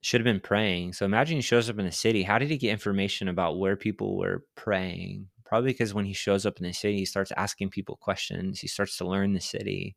should 0.00 0.20
have 0.20 0.24
been 0.24 0.40
praying. 0.40 0.94
So 0.94 1.04
imagine 1.04 1.36
he 1.36 1.42
shows 1.42 1.68
up 1.68 1.78
in 1.78 1.86
the 1.86 1.92
city. 1.92 2.22
How 2.22 2.38
did 2.38 2.50
he 2.50 2.58
get 2.58 2.70
information 2.70 3.28
about 3.28 3.58
where 3.58 3.76
people 3.76 4.16
were 4.16 4.44
praying? 4.54 5.28
Probably 5.44 5.72
because 5.72 5.92
when 5.92 6.06
he 6.06 6.14
shows 6.14 6.46
up 6.46 6.58
in 6.58 6.64
the 6.64 6.72
city, 6.72 6.98
he 6.98 7.04
starts 7.04 7.32
asking 7.36 7.70
people 7.70 7.96
questions. 8.00 8.60
He 8.60 8.68
starts 8.68 8.96
to 8.98 9.06
learn 9.06 9.34
the 9.34 9.40
city. 9.40 9.96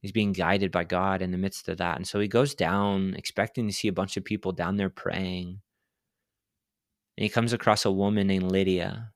He's 0.00 0.12
being 0.12 0.32
guided 0.32 0.70
by 0.70 0.84
God 0.84 1.22
in 1.22 1.32
the 1.32 1.38
midst 1.38 1.68
of 1.68 1.78
that. 1.78 1.96
And 1.96 2.06
so 2.06 2.20
he 2.20 2.28
goes 2.28 2.54
down 2.54 3.14
expecting 3.16 3.66
to 3.66 3.72
see 3.72 3.88
a 3.88 3.92
bunch 3.92 4.16
of 4.16 4.24
people 4.24 4.52
down 4.52 4.76
there 4.76 4.90
praying. 4.90 5.60
And 7.16 7.22
he 7.22 7.28
comes 7.28 7.52
across 7.52 7.84
a 7.84 7.90
woman 7.90 8.28
named 8.28 8.50
Lydia. 8.50 9.10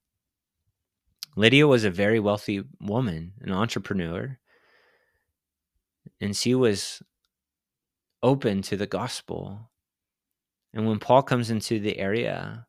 Lydia 1.37 1.67
was 1.67 1.85
a 1.85 1.91
very 1.91 2.19
wealthy 2.19 2.65
woman, 2.81 3.33
an 3.41 3.53
entrepreneur. 3.53 4.39
And 6.21 6.37
she 6.37 6.55
was 6.55 7.01
open 8.23 8.63
to 8.63 8.77
the 8.77 8.87
gospel. 8.87 9.71
And 10.75 10.87
when 10.87 10.99
Paul 10.99 11.23
comes 11.23 11.51
into 11.51 11.79
the 11.79 11.97
area, 11.99 12.67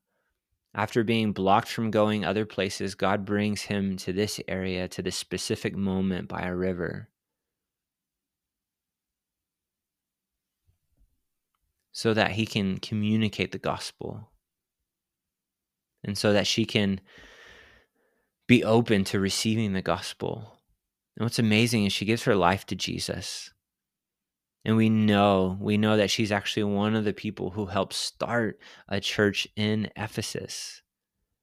after 0.75 1.03
being 1.03 1.33
blocked 1.33 1.69
from 1.69 1.91
going 1.91 2.25
other 2.25 2.45
places, 2.45 2.95
God 2.95 3.25
brings 3.25 3.61
him 3.61 3.97
to 3.97 4.13
this 4.13 4.39
area, 4.47 4.87
to 4.89 5.01
this 5.01 5.15
specific 5.15 5.75
moment 5.75 6.27
by 6.27 6.41
a 6.41 6.55
river. 6.55 7.09
So 11.93 12.13
that 12.13 12.31
he 12.31 12.45
can 12.45 12.79
communicate 12.79 13.51
the 13.51 13.59
gospel. 13.59 14.31
And 16.03 16.17
so 16.17 16.33
that 16.33 16.47
she 16.47 16.65
can 16.65 16.99
be 18.47 18.63
open 18.63 19.05
to 19.05 19.19
receiving 19.19 19.71
the 19.73 19.81
gospel. 19.81 20.59
And 21.15 21.23
what's 21.23 21.39
amazing 21.39 21.85
is 21.85 21.93
she 21.93 22.05
gives 22.05 22.23
her 22.23 22.35
life 22.35 22.65
to 22.65 22.75
Jesus. 22.75 23.51
And 24.65 24.75
we 24.75 24.89
know, 24.89 25.57
we 25.59 25.77
know 25.77 25.97
that 25.97 26.09
she's 26.09 26.31
actually 26.31 26.63
one 26.63 26.95
of 26.95 27.03
the 27.03 27.13
people 27.13 27.51
who 27.51 27.65
helped 27.65 27.93
start 27.93 28.59
a 28.87 28.99
church 28.99 29.47
in 29.55 29.89
Ephesus. 29.95 30.81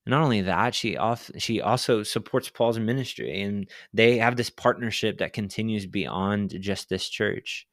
not 0.06 0.22
only 0.22 0.40
that, 0.40 0.74
she 0.74 0.96
she 1.38 1.60
also 1.60 2.02
supports 2.02 2.48
Paul's 2.48 2.78
ministry, 2.78 3.42
and 3.42 3.68
they 3.92 4.18
have 4.18 4.36
this 4.36 4.50
partnership 4.50 5.18
that 5.18 5.32
continues 5.32 5.86
beyond 5.86 6.56
just 6.60 6.88
this 6.88 7.08
church. 7.08 7.68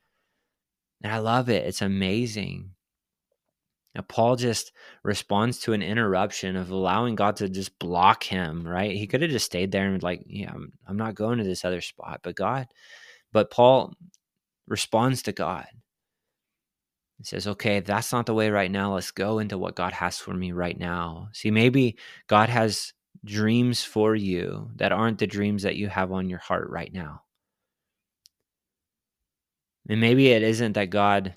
And 1.03 1.13
I 1.13 1.19
love 1.19 1.49
it. 1.49 1.65
It's 1.65 1.81
amazing. 1.81 2.71
Now, 3.95 4.03
Paul 4.07 4.35
just 4.35 4.71
responds 5.03 5.59
to 5.61 5.73
an 5.73 5.81
interruption 5.81 6.55
of 6.55 6.69
allowing 6.69 7.15
God 7.15 7.37
to 7.37 7.49
just 7.49 7.79
block 7.79 8.23
him, 8.23 8.67
right? 8.67 8.91
He 8.91 9.07
could 9.07 9.23
have 9.23 9.31
just 9.31 9.47
stayed 9.47 9.71
there 9.71 9.87
and 9.87 10.03
like, 10.03 10.23
yeah, 10.27 10.51
I'm, 10.53 10.71
I'm 10.87 10.97
not 10.97 11.15
going 11.15 11.39
to 11.39 11.43
this 11.43 11.65
other 11.65 11.81
spot, 11.81 12.19
but 12.21 12.35
God, 12.35 12.67
but 13.31 13.49
Paul 13.49 13.93
responds 14.67 15.23
to 15.23 15.31
God. 15.31 15.65
He 17.17 17.23
says, 17.23 17.47
okay, 17.47 17.79
that's 17.79 18.11
not 18.11 18.27
the 18.27 18.35
way 18.35 18.51
right 18.51 18.69
now. 18.69 18.93
Let's 18.93 19.09
go 19.09 19.39
into 19.39 19.57
what 19.57 19.75
God 19.75 19.93
has 19.93 20.19
for 20.19 20.33
me 20.35 20.51
right 20.51 20.77
now. 20.77 21.29
See, 21.33 21.49
maybe 21.49 21.97
God 22.27 22.49
has 22.49 22.93
dreams 23.25 23.83
for 23.83 24.15
you 24.15 24.69
that 24.75 24.91
aren't 24.91 25.17
the 25.17 25.25
dreams 25.25 25.63
that 25.63 25.75
you 25.75 25.89
have 25.89 26.11
on 26.11 26.29
your 26.29 26.39
heart 26.39 26.69
right 26.69 26.93
now. 26.93 27.23
And 29.89 30.01
maybe 30.01 30.27
it 30.27 30.43
isn't 30.43 30.73
that 30.73 30.89
God 30.89 31.35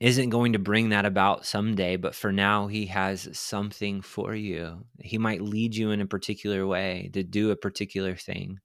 isn't 0.00 0.30
going 0.30 0.52
to 0.52 0.58
bring 0.58 0.90
that 0.90 1.06
about 1.06 1.46
someday, 1.46 1.96
but 1.96 2.14
for 2.14 2.32
now, 2.32 2.66
He 2.66 2.86
has 2.86 3.28
something 3.32 4.02
for 4.02 4.34
you. 4.34 4.84
He 5.00 5.16
might 5.18 5.40
lead 5.40 5.74
you 5.74 5.90
in 5.90 6.00
a 6.00 6.06
particular 6.06 6.66
way 6.66 7.10
to 7.14 7.22
do 7.22 7.50
a 7.50 7.56
particular 7.56 8.14
thing. 8.14 8.60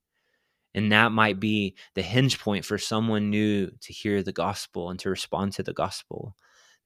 And 0.74 0.92
that 0.92 1.12
might 1.12 1.38
be 1.38 1.76
the 1.94 2.02
hinge 2.02 2.38
point 2.38 2.64
for 2.64 2.78
someone 2.78 3.30
new 3.30 3.70
to 3.80 3.92
hear 3.92 4.22
the 4.22 4.32
gospel 4.32 4.90
and 4.90 4.98
to 5.00 5.10
respond 5.10 5.52
to 5.54 5.62
the 5.62 5.74
gospel. 5.74 6.34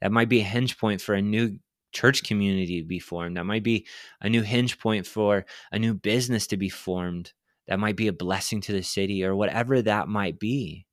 That 0.00 0.12
might 0.12 0.28
be 0.28 0.40
a 0.40 0.44
hinge 0.44 0.78
point 0.78 1.00
for 1.00 1.14
a 1.14 1.22
new 1.22 1.58
church 1.92 2.24
community 2.24 2.82
to 2.82 2.86
be 2.86 2.98
formed. 2.98 3.36
That 3.36 3.44
might 3.44 3.62
be 3.62 3.86
a 4.20 4.28
new 4.28 4.42
hinge 4.42 4.78
point 4.78 5.06
for 5.06 5.46
a 5.72 5.78
new 5.78 5.94
business 5.94 6.46
to 6.48 6.56
be 6.56 6.68
formed. 6.68 7.32
That 7.68 7.78
might 7.78 7.96
be 7.96 8.08
a 8.08 8.12
blessing 8.12 8.60
to 8.62 8.72
the 8.72 8.82
city 8.82 9.24
or 9.24 9.34
whatever 9.34 9.82
that 9.82 10.08
might 10.08 10.38
be. 10.38 10.85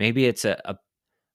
Maybe 0.00 0.24
it's 0.24 0.46
a, 0.46 0.58
a 0.64 0.76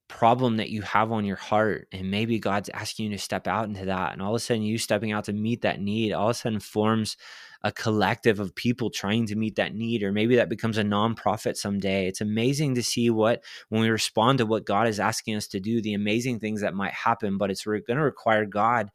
problem 0.10 0.58
that 0.58 0.72
you 0.72 0.82
have 0.82 1.12
on 1.12 1.24
your 1.24 1.36
heart 1.36 1.88
and 1.92 2.12
maybe 2.12 2.38
god's 2.38 2.70
asking 2.70 3.06
you 3.06 3.12
to 3.12 3.24
step 3.24 3.48
out 3.48 3.68
into 3.68 3.86
that 3.86 4.14
and 4.14 4.22
all 4.22 4.30
of 4.30 4.36
a 4.36 4.40
sudden 4.40 4.62
you 4.62 4.78
stepping 4.78 5.12
out 5.12 5.24
to 5.24 5.34
meet 5.34 5.62
that 5.62 5.82
need 5.82 6.14
all 6.14 6.30
of 6.30 6.36
a 6.36 6.40
sudden 6.40 6.60
forms 6.60 7.18
a 7.64 7.72
collective 7.72 8.40
of 8.40 8.54
people 8.54 8.92
trying 8.92 9.26
to 9.26 9.36
meet 9.36 9.56
that 9.56 9.74
need 9.74 10.04
or 10.04 10.12
maybe 10.12 10.36
that 10.36 10.50
becomes 10.50 10.78
a 10.78 10.84
nonprofit 10.84 11.56
someday. 11.56 12.08
It's 12.08 12.22
amazing 12.22 12.76
to 12.76 12.84
see 12.84 13.10
what 13.10 13.44
when 13.70 13.82
we 13.82 13.90
respond 13.90 14.38
to 14.38 14.46
what 14.46 14.66
god 14.66 14.88
is 14.88 15.00
asking 15.00 15.36
us 15.36 15.48
to 15.48 15.60
do 15.60 15.82
the 15.82 15.96
amazing 15.96 16.40
things 16.40 16.62
that 16.62 16.76
might 16.76 16.94
happen 16.94 17.40
but 17.40 17.50
it's 17.50 17.66
re- 17.66 17.82
going 17.82 17.98
to 17.98 18.04
require 18.04 18.46
god 18.46 18.92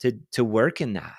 to 0.00 0.18
to 0.32 0.44
work 0.44 0.80
in 0.80 0.94
that. 0.94 1.16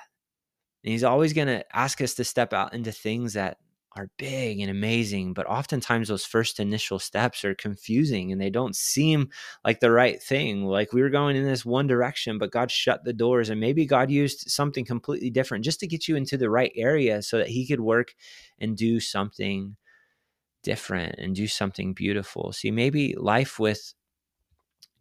And 0.83 0.91
he's 0.91 1.03
always 1.03 1.33
going 1.33 1.47
to 1.47 1.65
ask 1.75 2.01
us 2.01 2.13
to 2.15 2.23
step 2.23 2.53
out 2.53 2.73
into 2.73 2.91
things 2.91 3.33
that 3.33 3.57
are 3.95 4.09
big 4.17 4.59
and 4.59 4.69
amazing, 4.69 5.33
but 5.33 5.47
oftentimes 5.47 6.09
those 6.09 6.25
first 6.25 6.59
initial 6.59 6.99
steps 6.99 7.45
are 7.45 7.55
confusing 7.55 8.31
and 8.31 8.41
they 8.41 8.49
don't 8.49 8.75
seem 8.75 9.29
like 9.63 9.79
the 9.79 9.91
right 9.91 10.21
thing. 10.21 10.65
Like 10.65 10.91
we 10.91 11.01
were 11.01 11.09
going 11.09 11.37
in 11.37 11.45
this 11.45 11.65
one 11.65 11.87
direction, 11.87 12.37
but 12.37 12.51
God 12.51 12.69
shut 12.69 13.05
the 13.05 13.13
doors, 13.13 13.49
and 13.49 13.59
maybe 13.59 13.85
God 13.85 14.11
used 14.11 14.51
something 14.51 14.83
completely 14.85 15.29
different 15.29 15.63
just 15.63 15.79
to 15.79 15.87
get 15.87 16.07
you 16.07 16.15
into 16.15 16.37
the 16.37 16.49
right 16.49 16.73
area 16.75 17.21
so 17.21 17.37
that 17.37 17.47
He 17.47 17.65
could 17.65 17.79
work 17.79 18.13
and 18.59 18.75
do 18.75 18.99
something 18.99 19.77
different 20.61 21.15
and 21.17 21.35
do 21.35 21.47
something 21.47 21.93
beautiful. 21.93 22.51
See, 22.51 22.71
maybe 22.71 23.15
life 23.15 23.59
with 23.59 23.93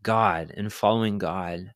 God 0.03 0.53
and 0.57 0.73
following 0.73 1.19
God. 1.19 1.73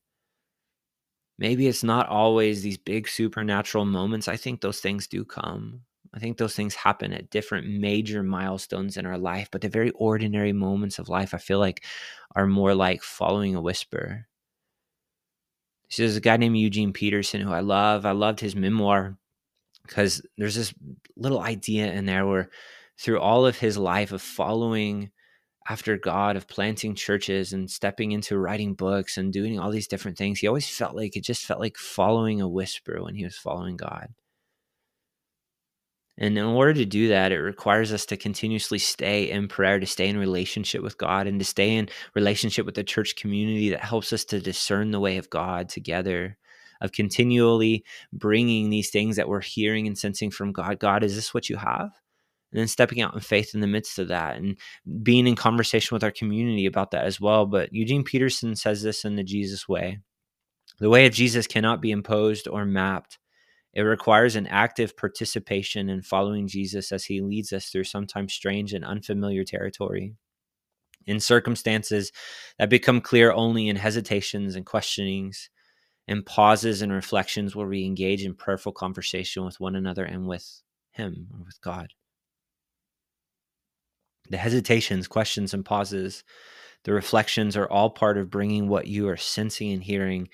Maybe 1.38 1.68
it's 1.68 1.84
not 1.84 2.08
always 2.08 2.62
these 2.62 2.78
big 2.78 3.08
supernatural 3.08 3.84
moments. 3.84 4.28
I 4.28 4.36
think 4.36 4.60
those 4.60 4.80
things 4.80 5.06
do 5.06 5.24
come 5.24 5.82
I 6.14 6.18
think 6.18 6.38
those 6.38 6.54
things 6.54 6.74
happen 6.74 7.12
at 7.12 7.30
different 7.30 7.68
major 7.68 8.22
milestones 8.22 8.96
in 8.96 9.06
our 9.06 9.18
life, 9.18 9.48
but 9.50 9.60
the 9.60 9.68
very 9.68 9.90
ordinary 9.90 10.52
moments 10.52 10.98
of 10.98 11.08
life, 11.08 11.34
I 11.34 11.38
feel 11.38 11.58
like, 11.58 11.84
are 12.34 12.46
more 12.46 12.74
like 12.74 13.02
following 13.02 13.54
a 13.54 13.60
whisper. 13.60 14.26
So 15.88 16.02
there's 16.02 16.16
a 16.16 16.20
guy 16.20 16.36
named 16.36 16.56
Eugene 16.56 16.92
Peterson 16.92 17.40
who 17.40 17.52
I 17.52 17.60
love. 17.60 18.04
I 18.04 18.12
loved 18.12 18.40
his 18.40 18.54
memoir 18.56 19.16
because 19.82 20.22
there's 20.36 20.54
this 20.54 20.74
little 21.16 21.40
idea 21.40 21.92
in 21.92 22.06
there 22.06 22.26
where 22.26 22.50
through 22.98 23.20
all 23.20 23.46
of 23.46 23.58
his 23.58 23.78
life 23.78 24.12
of 24.12 24.20
following 24.20 25.10
after 25.68 25.98
God, 25.98 26.36
of 26.36 26.48
planting 26.48 26.94
churches 26.94 27.52
and 27.52 27.70
stepping 27.70 28.12
into 28.12 28.38
writing 28.38 28.74
books 28.74 29.18
and 29.18 29.32
doing 29.32 29.58
all 29.58 29.70
these 29.70 29.86
different 29.86 30.16
things, 30.16 30.38
he 30.38 30.48
always 30.48 30.68
felt 30.68 30.96
like 30.96 31.16
it 31.16 31.24
just 31.24 31.44
felt 31.44 31.60
like 31.60 31.76
following 31.76 32.40
a 32.40 32.48
whisper 32.48 33.02
when 33.02 33.14
he 33.14 33.24
was 33.24 33.36
following 33.36 33.76
God. 33.76 34.14
And 36.20 36.36
in 36.36 36.44
order 36.44 36.74
to 36.74 36.84
do 36.84 37.08
that, 37.08 37.30
it 37.30 37.38
requires 37.38 37.92
us 37.92 38.04
to 38.06 38.16
continuously 38.16 38.78
stay 38.78 39.30
in 39.30 39.46
prayer, 39.46 39.78
to 39.78 39.86
stay 39.86 40.08
in 40.08 40.18
relationship 40.18 40.82
with 40.82 40.98
God, 40.98 41.28
and 41.28 41.38
to 41.38 41.44
stay 41.44 41.76
in 41.76 41.88
relationship 42.14 42.66
with 42.66 42.74
the 42.74 42.82
church 42.82 43.14
community 43.14 43.70
that 43.70 43.84
helps 43.84 44.12
us 44.12 44.24
to 44.26 44.40
discern 44.40 44.90
the 44.90 45.00
way 45.00 45.16
of 45.18 45.30
God 45.30 45.68
together, 45.68 46.36
of 46.80 46.90
continually 46.90 47.84
bringing 48.12 48.68
these 48.68 48.90
things 48.90 49.14
that 49.16 49.28
we're 49.28 49.40
hearing 49.40 49.86
and 49.86 49.96
sensing 49.96 50.30
from 50.30 50.52
God. 50.52 50.80
God, 50.80 51.04
is 51.04 51.14
this 51.14 51.32
what 51.32 51.48
you 51.48 51.56
have? 51.56 51.90
And 52.50 52.60
then 52.60 52.68
stepping 52.68 53.00
out 53.00 53.14
in 53.14 53.20
faith 53.20 53.54
in 53.54 53.60
the 53.60 53.66
midst 53.66 53.98
of 53.98 54.08
that 54.08 54.38
and 54.38 54.56
being 55.02 55.26
in 55.26 55.36
conversation 55.36 55.94
with 55.94 56.02
our 56.02 56.10
community 56.10 56.66
about 56.66 56.90
that 56.92 57.04
as 57.04 57.20
well. 57.20 57.46
But 57.46 57.72
Eugene 57.72 58.04
Peterson 58.04 58.56
says 58.56 58.82
this 58.82 59.04
in 59.04 59.16
the 59.16 59.22
Jesus 59.22 59.68
way 59.68 59.98
the 60.80 60.88
way 60.88 61.06
of 61.06 61.12
Jesus 61.12 61.46
cannot 61.46 61.82
be 61.82 61.90
imposed 61.90 62.46
or 62.46 62.64
mapped 62.64 63.18
it 63.78 63.82
requires 63.82 64.34
an 64.34 64.48
active 64.48 64.96
participation 64.96 65.88
in 65.88 66.02
following 66.02 66.48
Jesus 66.48 66.90
as 66.90 67.04
he 67.04 67.20
leads 67.20 67.52
us 67.52 67.68
through 67.68 67.84
sometimes 67.84 68.34
strange 68.34 68.74
and 68.74 68.84
unfamiliar 68.84 69.44
territory. 69.44 70.16
In 71.06 71.20
circumstances 71.20 72.10
that 72.58 72.70
become 72.70 73.00
clear 73.00 73.30
only 73.30 73.68
in 73.68 73.76
hesitations 73.76 74.56
and 74.56 74.66
questionings, 74.66 75.48
and 76.08 76.26
pauses 76.26 76.82
and 76.82 76.90
reflections 76.90 77.54
where 77.54 77.68
we 77.68 77.84
engage 77.84 78.24
in 78.24 78.34
prayerful 78.34 78.72
conversation 78.72 79.44
with 79.44 79.60
one 79.60 79.76
another 79.76 80.04
and 80.04 80.26
with 80.26 80.60
Him 80.90 81.28
or 81.32 81.44
with 81.44 81.60
God. 81.60 81.92
The 84.28 84.38
hesitations, 84.38 85.06
questions, 85.06 85.54
and 85.54 85.64
pauses, 85.64 86.24
the 86.82 86.92
reflections 86.92 87.56
are 87.56 87.70
all 87.70 87.90
part 87.90 88.18
of 88.18 88.28
bringing 88.28 88.66
what 88.66 88.88
you 88.88 89.08
are 89.08 89.16
sensing 89.16 89.70
and 89.70 89.84
hearing 89.84 90.30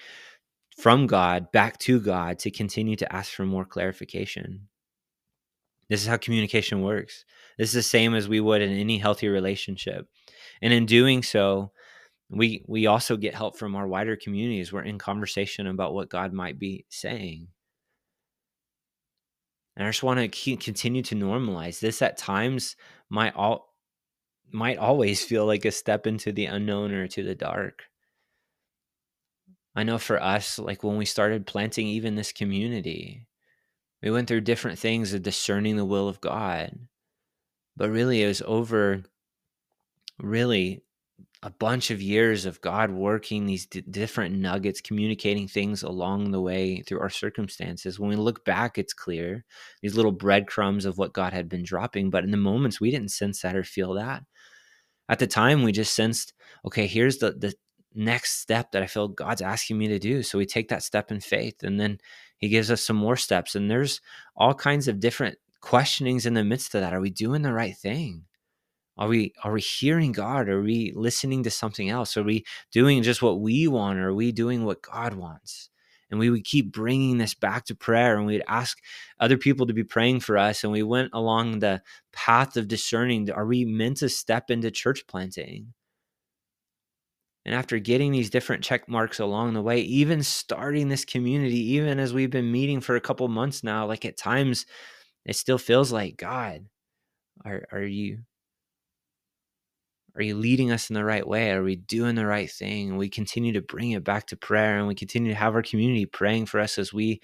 from 0.77 1.07
God 1.07 1.53
back 1.53 1.79
to 1.81 2.01
God 2.01 2.39
to 2.41 2.51
continue 2.51 2.97
to 2.97 3.13
ask 3.15 3.33
for 3.33 3.45
more 3.45 3.65
clarification. 3.65 4.69
This 5.89 6.01
is 6.01 6.07
how 6.07 6.17
communication 6.17 6.83
works. 6.83 7.25
This 7.59 7.69
is 7.69 7.75
the 7.75 7.83
same 7.83 8.15
as 8.15 8.29
we 8.29 8.41
would 8.41 8.63
in 8.63 8.71
any 8.73 8.99
healthy 8.99 9.29
relationship. 9.29 10.09
And 10.63 10.73
in 10.73 10.87
doing 10.87 11.23
so, 11.23 11.73
we 12.31 12.65
we 12.67 12.87
also 12.87 13.17
get 13.17 13.35
help 13.35 13.59
from 13.59 13.77
our 13.77 13.87
wider 13.87 14.17
communities. 14.17 14.73
We're 14.73 14.83
in 14.83 14.99
conversation 14.99 15.67
about 15.67 15.95
what 15.95 16.09
God 16.09 16.33
might 16.33 16.59
be 16.59 16.87
saying. 16.89 17.49
And 19.77 19.87
I 19.87 19.91
just 19.91 20.03
want 20.03 20.21
to 20.21 20.29
keep, 20.29 20.61
continue 20.61 21.03
to 21.03 21.17
normalize 21.17 21.81
this 21.81 22.01
at 22.01 22.17
times 22.17 22.77
might 23.11 23.35
all 23.35 23.75
might 24.53 24.79
always 24.79 25.25
feel 25.25 25.47
like 25.47 25.65
a 25.65 25.71
step 25.71 26.07
into 26.07 26.33
the 26.33 26.47
unknown 26.47 26.93
or 26.93 27.09
to 27.09 27.23
the 27.23 27.35
dark. 27.35 27.85
I 29.77 29.83
know 29.83 29.99
for 29.99 30.23
us, 30.23 30.59
like 30.59 30.85
when 30.85 30.97
we 30.97 31.05
started 31.05 31.47
planting 31.47 31.87
even 31.89 32.15
this 32.15 32.33
community, 32.33 33.27
we 34.03 34.11
went 34.11 34.29
through 34.29 34.43
different 34.43 34.79
things 34.79 35.15
of 35.15 35.23
discerning 35.23 35.77
the 35.77 35.85
will 35.85 36.09
of 36.09 36.21
God. 36.21 36.79
But 37.77 37.91
really, 37.91 38.23
it 38.23 38.29
was 38.29 38.43
over 38.43 39.05
really 40.19 40.83
a 41.43 41.51
bunch 41.51 41.91
of 41.91 42.03
years 42.03 42.47
of 42.47 42.61
God 42.63 42.91
working 42.91 43.47
these 43.47 43.67
d- 43.67 43.83
different 43.83 44.37
nuggets, 44.37 44.81
communicating 44.81 45.49
things 45.49 45.83
along 45.83 46.31
the 46.31 46.41
way 46.41 46.83
through 46.83 47.01
our 47.01 47.11
circumstances. 47.11 48.01
When 48.01 48.11
we 48.11 48.17
look 48.17 48.45
back, 48.45 48.79
it's 48.79 48.95
clear 48.95 49.45
these 49.83 49.97
little 49.97 50.13
breadcrumbs 50.13 50.87
of 50.87 50.99
what 50.99 51.13
God 51.13 51.33
had 51.33 51.49
been 51.49 51.63
dropping. 51.65 52.11
But 52.11 52.25
in 52.25 52.31
the 52.31 52.37
moments, 52.39 52.81
we 52.81 52.91
didn't 52.91 53.11
sense 53.13 53.43
that 53.43 53.57
or 53.57 53.65
feel 53.65 53.95
that. 53.95 54.25
At 55.09 55.19
the 55.19 55.27
time, 55.27 55.63
we 55.63 55.73
just 55.73 55.95
sensed, 55.95 56.35
okay, 56.67 56.87
here's 56.87 57.19
the 57.19 57.33
the 57.33 57.55
next 57.95 58.41
step 58.41 58.73
that 58.73 58.83
I 58.83 58.87
feel 58.87 59.09
God's 59.09 59.43
asking 59.43 59.79
me 59.79 59.89
to 59.89 59.99
do. 59.99 60.23
So 60.23 60.39
we 60.39 60.47
take 60.47 60.69
that 60.69 60.83
step 60.83 61.11
in 61.11 61.21
faith, 61.21 61.63
and 61.63 61.79
then 61.79 61.99
He 62.39 62.49
gives 62.49 62.71
us 62.71 62.83
some 62.83 62.97
more 62.97 63.17
steps. 63.17 63.55
And 63.55 63.71
there's 63.71 64.01
all 64.37 64.55
kinds 64.55 64.89
of 64.89 65.01
different 65.01 65.39
questionings 65.61 66.27
in 66.27 66.35
the 66.35 66.45
midst 66.45 66.75
of 66.75 66.81
that. 66.81 66.93
Are 66.93 67.01
we 67.01 67.11
doing 67.11 67.43
the 67.43 67.53
right 67.53 67.77
thing? 67.77 68.25
Are 68.97 69.09
we 69.09 69.33
are 69.43 69.53
we 69.53 69.61
hearing 69.61 70.13
God? 70.13 70.49
Are 70.49 70.63
we 70.63 70.93
listening 70.95 71.43
to 71.45 71.51
something 71.51 71.91
else? 71.91 72.17
Are 72.17 72.23
we 72.23 72.45
doing 72.71 73.03
just 73.03 73.23
what 73.23 73.41
we 73.41 73.67
want? 73.67 73.99
Or 73.99 74.11
are 74.11 74.15
we 74.15 74.31
doing 74.31 74.65
what 74.65 74.83
God 74.83 75.15
wants? 75.15 75.71
And 76.11 76.21
we 76.21 76.31
would 76.31 76.45
keep 76.45 76.73
bringing 76.73 77.19
this 77.19 77.35
back 77.35 77.65
to 77.67 77.75
prayer 77.75 78.17
and 78.17 78.27
we'd 78.27 78.45
ask 78.47 78.79
other 79.19 79.37
people 79.37 79.67
to 79.67 79.73
be 79.73 79.83
praying 79.83 80.21
for 80.21 80.39
us. 80.39 80.63
And 80.63 80.73
we 80.73 80.85
went 80.85 81.11
along 81.13 81.59
the 81.59 81.83
path 82.13 82.57
of 82.57 82.69
discerning 82.69 83.31
are 83.33 83.47
we 83.47 83.65
meant 83.65 83.97
to 83.99 84.09
step 84.09 84.51
into 84.51 84.71
church 84.71 85.07
planting? 85.09 85.73
And 87.47 87.55
after 87.55 87.79
getting 87.79 88.13
these 88.13 88.31
different 88.31 88.65
check 88.65 88.89
marks 88.89 89.21
along 89.21 89.53
the 89.53 89.63
way, 89.63 89.81
even 89.81 90.23
starting 90.23 90.89
this 90.89 91.05
community, 91.05 91.73
even 91.73 91.99
as 91.99 92.15
we've 92.15 92.31
been 92.31 92.51
meeting 92.51 92.81
for 92.81 92.97
a 92.97 93.01
couple 93.01 93.29
months 93.29 93.63
now, 93.63 93.87
like 93.87 94.05
at 94.05 94.17
times 94.17 94.65
it 95.27 95.37
still 95.37 95.59
feels 95.59 95.93
like 95.93 96.17
God, 96.17 96.67
are, 97.45 97.65
are 97.71 97.83
you 97.83 98.21
are 100.17 100.23
you 100.23 100.37
leading 100.37 100.71
us 100.71 100.91
in 100.91 100.95
the 100.95 101.05
right 101.05 101.27
way? 101.27 101.51
Are 101.51 101.63
we 101.63 101.75
doing 101.75 102.15
the 102.15 102.27
right 102.27 102.51
thing? 102.51 102.91
And 102.91 102.99
we 102.99 103.09
continue 103.09 103.53
to 103.55 103.61
bring 103.61 103.91
it 103.91 104.05
back 104.05 104.27
to 104.29 104.37
prayer 104.37 104.79
and 104.79 104.87
we 104.87 104.95
continue 104.95 105.33
to 105.33 105.39
have 105.39 105.55
our 105.55 105.63
community 105.63 106.07
praying 106.07 106.47
for 106.47 106.61
us 106.61 106.79
as 106.79 106.93
we 106.93 107.21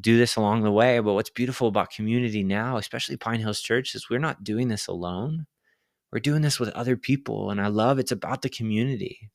do 0.00 0.18
this 0.18 0.36
along 0.36 0.62
the 0.62 0.70
way. 0.70 0.98
But 1.00 1.14
what's 1.14 1.30
beautiful 1.30 1.68
about 1.68 1.90
community 1.90 2.44
now, 2.44 2.76
especially 2.76 3.16
Pine 3.16 3.40
Hills 3.40 3.60
Church, 3.60 3.94
is 3.94 4.10
we're 4.10 4.18
not 4.18 4.44
doing 4.44 4.68
this 4.68 4.86
alone. 4.86 5.46
We're 6.12 6.20
doing 6.20 6.42
this 6.42 6.58
with 6.58 6.70
other 6.70 6.96
people. 6.96 7.50
And 7.50 7.60
I 7.60 7.68
love 7.68 7.98
it's 7.98 8.12
about 8.12 8.42
the 8.42 8.48
community. 8.48 9.30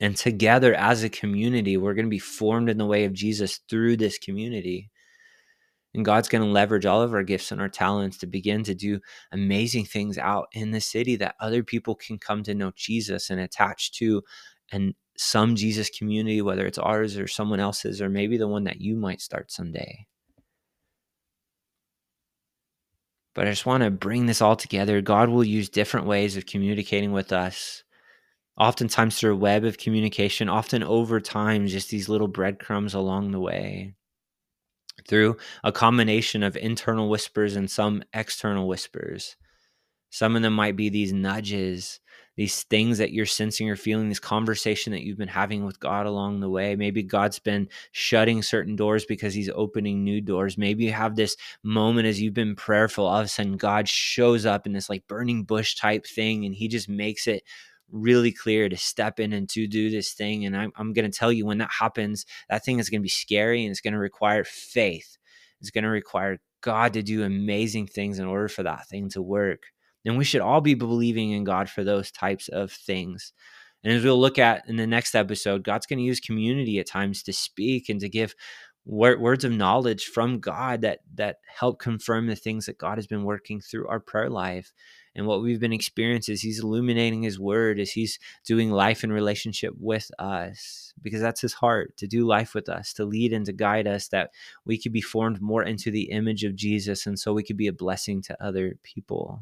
And 0.00 0.16
together 0.16 0.74
as 0.74 1.02
a 1.02 1.08
community, 1.08 1.76
we're 1.76 1.94
going 1.94 2.06
to 2.06 2.10
be 2.10 2.18
formed 2.18 2.68
in 2.68 2.78
the 2.78 2.86
way 2.86 3.04
of 3.04 3.14
Jesus 3.14 3.60
through 3.68 3.96
this 3.96 4.18
community. 4.18 4.90
And 5.94 6.04
God's 6.04 6.28
going 6.28 6.42
to 6.42 6.50
leverage 6.50 6.84
all 6.84 7.00
of 7.00 7.14
our 7.14 7.22
gifts 7.22 7.50
and 7.50 7.60
our 7.60 7.70
talents 7.70 8.18
to 8.18 8.26
begin 8.26 8.62
to 8.64 8.74
do 8.74 9.00
amazing 9.32 9.86
things 9.86 10.18
out 10.18 10.48
in 10.52 10.70
the 10.70 10.80
city 10.80 11.16
that 11.16 11.36
other 11.40 11.62
people 11.62 11.94
can 11.94 12.18
come 12.18 12.42
to 12.42 12.54
know 12.54 12.72
Jesus 12.76 13.30
and 13.30 13.40
attach 13.40 13.92
to 13.92 14.22
and 14.70 14.94
some 15.16 15.56
Jesus 15.56 15.88
community, 15.88 16.42
whether 16.42 16.66
it's 16.66 16.76
ours 16.76 17.16
or 17.16 17.26
someone 17.26 17.60
else's, 17.60 18.02
or 18.02 18.10
maybe 18.10 18.36
the 18.36 18.48
one 18.48 18.64
that 18.64 18.82
you 18.82 18.96
might 18.96 19.22
start 19.22 19.50
someday. 19.50 20.06
But 23.36 23.46
I 23.46 23.50
just 23.50 23.66
want 23.66 23.82
to 23.82 23.90
bring 23.90 24.24
this 24.24 24.40
all 24.40 24.56
together. 24.56 25.02
God 25.02 25.28
will 25.28 25.44
use 25.44 25.68
different 25.68 26.06
ways 26.06 26.38
of 26.38 26.46
communicating 26.46 27.12
with 27.12 27.32
us, 27.32 27.84
oftentimes 28.56 29.18
through 29.20 29.34
a 29.34 29.36
web 29.36 29.62
of 29.62 29.76
communication, 29.76 30.48
often 30.48 30.82
over 30.82 31.20
time, 31.20 31.66
just 31.66 31.90
these 31.90 32.08
little 32.08 32.28
breadcrumbs 32.28 32.94
along 32.94 33.32
the 33.32 33.38
way 33.38 33.94
through 35.06 35.36
a 35.62 35.70
combination 35.70 36.42
of 36.42 36.56
internal 36.56 37.10
whispers 37.10 37.56
and 37.56 37.70
some 37.70 38.02
external 38.14 38.66
whispers. 38.66 39.36
Some 40.10 40.36
of 40.36 40.42
them 40.42 40.54
might 40.54 40.76
be 40.76 40.88
these 40.88 41.12
nudges, 41.12 42.00
these 42.36 42.62
things 42.64 42.98
that 42.98 43.12
you're 43.12 43.26
sensing 43.26 43.68
or 43.68 43.76
feeling, 43.76 44.08
this 44.08 44.20
conversation 44.20 44.92
that 44.92 45.02
you've 45.02 45.18
been 45.18 45.28
having 45.28 45.64
with 45.64 45.80
God 45.80 46.06
along 46.06 46.40
the 46.40 46.50
way. 46.50 46.76
Maybe 46.76 47.02
God's 47.02 47.38
been 47.38 47.68
shutting 47.92 48.42
certain 48.42 48.76
doors 48.76 49.04
because 49.04 49.34
He's 49.34 49.50
opening 49.54 50.04
new 50.04 50.20
doors. 50.20 50.58
Maybe 50.58 50.84
you 50.84 50.92
have 50.92 51.16
this 51.16 51.36
moment 51.62 52.06
as 52.06 52.20
you've 52.20 52.34
been 52.34 52.54
prayerful, 52.54 53.06
all 53.06 53.20
of 53.20 53.26
a 53.26 53.28
sudden 53.28 53.56
God 53.56 53.88
shows 53.88 54.46
up 54.46 54.66
in 54.66 54.72
this 54.72 54.90
like 54.90 55.06
burning 55.08 55.44
bush 55.44 55.74
type 55.74 56.06
thing 56.06 56.44
and 56.44 56.54
He 56.54 56.68
just 56.68 56.88
makes 56.88 57.26
it 57.26 57.42
really 57.90 58.32
clear 58.32 58.68
to 58.68 58.76
step 58.76 59.20
in 59.20 59.32
and 59.32 59.48
to 59.50 59.66
do 59.66 59.90
this 59.90 60.12
thing. 60.12 60.44
And 60.44 60.56
I'm, 60.56 60.72
I'm 60.76 60.92
going 60.92 61.10
to 61.10 61.16
tell 61.16 61.32
you 61.32 61.46
when 61.46 61.58
that 61.58 61.70
happens, 61.70 62.26
that 62.50 62.64
thing 62.64 62.78
is 62.78 62.90
going 62.90 63.00
to 63.00 63.04
be 63.04 63.08
scary 63.08 63.64
and 63.64 63.70
it's 63.70 63.80
going 63.80 63.94
to 63.94 63.98
require 63.98 64.44
faith. 64.44 65.16
It's 65.60 65.70
going 65.70 65.84
to 65.84 65.90
require 65.90 66.38
God 66.60 66.94
to 66.94 67.02
do 67.02 67.22
amazing 67.22 67.86
things 67.86 68.18
in 68.18 68.26
order 68.26 68.48
for 68.48 68.62
that 68.64 68.88
thing 68.88 69.08
to 69.10 69.22
work. 69.22 69.66
And 70.06 70.16
we 70.16 70.24
should 70.24 70.40
all 70.40 70.60
be 70.60 70.74
believing 70.74 71.32
in 71.32 71.44
God 71.44 71.68
for 71.68 71.84
those 71.84 72.10
types 72.10 72.48
of 72.48 72.72
things. 72.72 73.32
And 73.84 73.92
as 73.92 74.02
we'll 74.02 74.20
look 74.20 74.38
at 74.38 74.68
in 74.68 74.76
the 74.76 74.86
next 74.86 75.14
episode, 75.14 75.62
God's 75.62 75.86
going 75.86 75.98
to 75.98 76.04
use 76.04 76.20
community 76.20 76.78
at 76.78 76.86
times 76.86 77.22
to 77.24 77.32
speak 77.32 77.88
and 77.88 78.00
to 78.00 78.08
give 78.08 78.34
words 78.86 79.44
of 79.44 79.50
knowledge 79.50 80.04
from 80.06 80.38
God 80.38 80.82
that 80.82 81.00
that 81.16 81.38
help 81.58 81.80
confirm 81.80 82.28
the 82.28 82.36
things 82.36 82.66
that 82.66 82.78
God 82.78 82.98
has 82.98 83.06
been 83.08 83.24
working 83.24 83.60
through 83.60 83.88
our 83.88 83.98
prayer 83.98 84.30
life 84.30 84.72
and 85.16 85.26
what 85.26 85.42
we've 85.42 85.58
been 85.58 85.72
experiencing 85.72 86.34
is 86.34 86.42
he's 86.42 86.62
illuminating 86.62 87.22
his 87.22 87.40
word 87.40 87.80
as 87.80 87.90
he's 87.90 88.18
doing 88.44 88.70
life 88.70 89.02
in 89.02 89.10
relationship 89.10 89.74
with 89.78 90.10
us 90.18 90.92
because 91.02 91.20
that's 91.20 91.40
his 91.40 91.54
heart 91.54 91.96
to 91.96 92.06
do 92.06 92.26
life 92.26 92.54
with 92.54 92.68
us 92.68 92.92
to 92.92 93.04
lead 93.04 93.32
and 93.32 93.46
to 93.46 93.52
guide 93.52 93.88
us 93.88 94.08
that 94.08 94.30
we 94.64 94.78
could 94.78 94.92
be 94.92 95.00
formed 95.00 95.40
more 95.40 95.64
into 95.64 95.90
the 95.90 96.10
image 96.10 96.44
of 96.44 96.54
jesus 96.54 97.06
and 97.06 97.18
so 97.18 97.32
we 97.32 97.42
could 97.42 97.56
be 97.56 97.66
a 97.66 97.72
blessing 97.72 98.22
to 98.22 98.44
other 98.44 98.78
people 98.84 99.40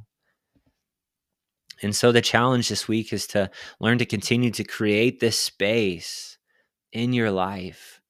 and 1.83 1.95
so 1.95 2.13
the 2.13 2.21
challenge 2.21 2.69
this 2.69 2.89
week 2.89 3.13
is 3.13 3.27
to 3.29 3.51
learn 3.81 3.99
to 3.99 4.07
continue 4.07 4.51
to 4.53 4.65
create 4.65 5.21
this 5.21 5.39
space 5.39 6.39
in 6.93 7.13
your 7.13 7.31
life 7.31 8.01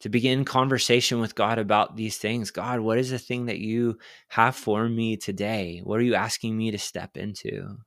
to 0.00 0.08
begin 0.08 0.44
conversation 0.44 1.20
with 1.20 1.34
God 1.34 1.58
about 1.58 1.96
these 1.96 2.18
things. 2.18 2.50
God, 2.50 2.80
what 2.80 2.98
is 2.98 3.10
the 3.10 3.18
thing 3.18 3.46
that 3.46 3.58
you 3.58 3.98
have 4.28 4.54
for 4.54 4.88
me 4.88 5.16
today? 5.16 5.80
What 5.82 5.98
are 5.98 6.04
you 6.04 6.14
asking 6.14 6.56
me 6.56 6.70
to 6.70 6.78
step 6.78 7.16
into? 7.16 7.78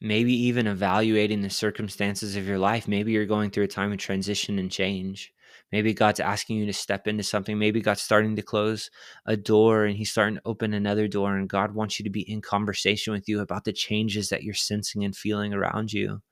Maybe 0.00 0.32
even 0.32 0.68
evaluating 0.68 1.42
the 1.42 1.50
circumstances 1.50 2.36
of 2.36 2.46
your 2.46 2.58
life. 2.58 2.86
Maybe 2.86 3.12
you're 3.12 3.26
going 3.26 3.50
through 3.50 3.64
a 3.64 3.68
time 3.68 3.90
of 3.92 3.98
transition 3.98 4.58
and 4.58 4.70
change. 4.70 5.32
Maybe 5.70 5.92
God's 5.92 6.20
asking 6.20 6.58
you 6.58 6.66
to 6.66 6.72
step 6.72 7.06
into 7.06 7.22
something. 7.22 7.58
Maybe 7.58 7.80
God's 7.80 8.02
starting 8.02 8.36
to 8.36 8.42
close 8.42 8.90
a 9.26 9.36
door 9.36 9.84
and 9.84 9.96
He's 9.96 10.10
starting 10.10 10.36
to 10.36 10.42
open 10.44 10.72
another 10.72 11.08
door. 11.08 11.36
And 11.36 11.48
God 11.48 11.74
wants 11.74 11.98
you 11.98 12.04
to 12.04 12.10
be 12.10 12.28
in 12.30 12.40
conversation 12.40 13.12
with 13.12 13.28
you 13.28 13.40
about 13.40 13.64
the 13.64 13.72
changes 13.72 14.30
that 14.30 14.42
you're 14.42 14.54
sensing 14.54 15.04
and 15.04 15.14
feeling 15.14 15.52
around 15.52 15.92
you 15.92 16.22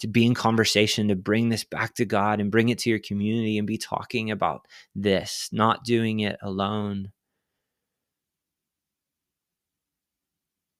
to 0.00 0.06
be 0.06 0.24
in 0.24 0.34
conversation, 0.34 1.08
to 1.08 1.16
bring 1.16 1.48
this 1.48 1.64
back 1.64 1.94
to 1.94 2.04
God 2.04 2.40
and 2.40 2.50
bring 2.50 2.68
it 2.68 2.78
to 2.80 2.90
your 2.90 3.00
community 3.00 3.58
and 3.58 3.66
be 3.66 3.78
talking 3.78 4.30
about 4.30 4.66
this, 4.94 5.48
not 5.50 5.84
doing 5.84 6.20
it 6.20 6.36
alone. 6.40 7.10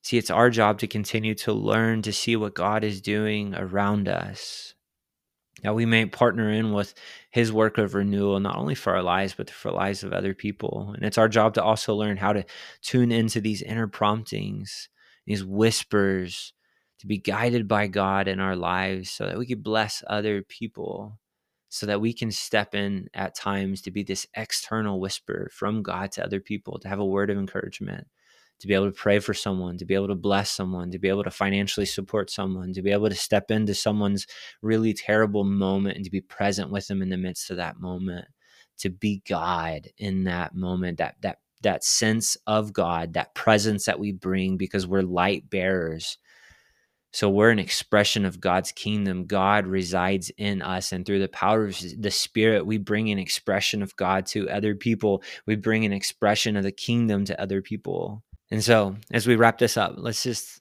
See, 0.02 0.16
it's 0.18 0.30
our 0.30 0.50
job 0.50 0.78
to 0.78 0.86
continue 0.86 1.34
to 1.36 1.52
learn 1.52 2.02
to 2.02 2.12
see 2.12 2.36
what 2.36 2.54
God 2.54 2.84
is 2.84 3.02
doing 3.02 3.54
around 3.54 4.08
us. 4.08 4.74
That 5.62 5.74
we 5.74 5.86
may 5.86 6.06
partner 6.06 6.50
in 6.50 6.72
with 6.72 6.94
his 7.30 7.52
work 7.52 7.78
of 7.78 7.94
renewal, 7.94 8.38
not 8.38 8.56
only 8.56 8.76
for 8.76 8.94
our 8.94 9.02
lives, 9.02 9.34
but 9.36 9.50
for 9.50 9.70
the 9.70 9.76
lives 9.76 10.04
of 10.04 10.12
other 10.12 10.32
people. 10.32 10.92
And 10.94 11.04
it's 11.04 11.18
our 11.18 11.28
job 11.28 11.54
to 11.54 11.62
also 11.62 11.94
learn 11.94 12.16
how 12.16 12.32
to 12.32 12.44
tune 12.80 13.10
into 13.10 13.40
these 13.40 13.62
inner 13.62 13.88
promptings, 13.88 14.88
these 15.26 15.44
whispers, 15.44 16.52
to 17.00 17.06
be 17.06 17.18
guided 17.18 17.68
by 17.68 17.86
God 17.86 18.28
in 18.28 18.40
our 18.40 18.56
lives 18.56 19.10
so 19.10 19.26
that 19.26 19.38
we 19.38 19.46
could 19.46 19.62
bless 19.62 20.02
other 20.06 20.42
people, 20.42 21.18
so 21.68 21.86
that 21.86 22.00
we 22.00 22.12
can 22.12 22.30
step 22.30 22.74
in 22.74 23.08
at 23.14 23.34
times 23.34 23.82
to 23.82 23.90
be 23.90 24.02
this 24.02 24.26
external 24.34 25.00
whisper 25.00 25.50
from 25.52 25.82
God 25.82 26.12
to 26.12 26.24
other 26.24 26.40
people, 26.40 26.78
to 26.78 26.88
have 26.88 26.98
a 26.98 27.04
word 27.04 27.30
of 27.30 27.38
encouragement, 27.38 28.06
to 28.60 28.66
be 28.66 28.74
able 28.74 28.86
to 28.86 28.92
pray 28.92 29.18
for 29.18 29.34
someone, 29.34 29.78
to 29.78 29.84
be 29.84 29.94
able 29.94 30.08
to 30.08 30.14
bless 30.14 30.50
someone, 30.50 30.90
to 30.90 30.98
be 30.98 31.08
able 31.08 31.24
to 31.24 31.30
financially 31.30 31.86
support 31.86 32.30
someone, 32.30 32.72
to 32.72 32.82
be 32.82 32.90
able 32.90 33.08
to 33.08 33.14
step 33.14 33.50
into 33.50 33.74
someone's 33.74 34.26
really 34.62 34.92
terrible 34.92 35.44
moment 35.44 35.96
and 35.96 36.04
to 36.04 36.10
be 36.10 36.20
present 36.20 36.70
with 36.70 36.88
them 36.88 37.02
in 37.02 37.08
the 37.08 37.16
midst 37.16 37.50
of 37.50 37.56
that 37.56 37.80
moment, 37.80 38.26
to 38.78 38.90
be 38.90 39.22
God 39.28 39.88
in 39.98 40.24
that 40.24 40.54
moment, 40.54 40.98
that 40.98 41.16
that 41.22 41.38
that 41.62 41.82
sense 41.82 42.36
of 42.46 42.72
God, 42.72 43.14
that 43.14 43.34
presence 43.34 43.86
that 43.86 43.98
we 43.98 44.12
bring 44.12 44.56
because 44.56 44.86
we're 44.86 45.02
light 45.02 45.50
bearers 45.50 46.18
so 47.12 47.30
we're 47.30 47.50
an 47.50 47.58
expression 47.58 48.26
of 48.26 48.40
God's 48.40 48.70
kingdom. 48.70 49.26
God 49.26 49.66
resides 49.66 50.30
in 50.36 50.60
us. 50.60 50.92
And 50.92 51.06
through 51.06 51.20
the 51.20 51.28
power 51.28 51.64
of 51.64 51.78
the 51.96 52.10
Spirit, 52.10 52.66
we 52.66 52.76
bring 52.76 53.10
an 53.10 53.18
expression 53.18 53.82
of 53.82 53.96
God 53.96 54.26
to 54.26 54.48
other 54.50 54.74
people. 54.74 55.22
We 55.46 55.56
bring 55.56 55.84
an 55.84 55.92
expression 55.92 56.56
of 56.56 56.64
the 56.64 56.72
kingdom 56.72 57.24
to 57.24 57.40
other 57.40 57.62
people. 57.62 58.22
And 58.50 58.64
so 58.64 58.96
as 59.10 59.26
we 59.26 59.36
wrap 59.36 59.58
this 59.58 59.76
up, 59.76 59.94
let's 59.96 60.22
just 60.22 60.60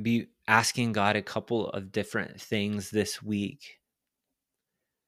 be 0.00 0.28
asking 0.48 0.92
God 0.92 1.16
a 1.16 1.22
couple 1.22 1.68
of 1.70 1.92
different 1.92 2.40
things 2.40 2.90
this 2.90 3.22
week. 3.22 3.78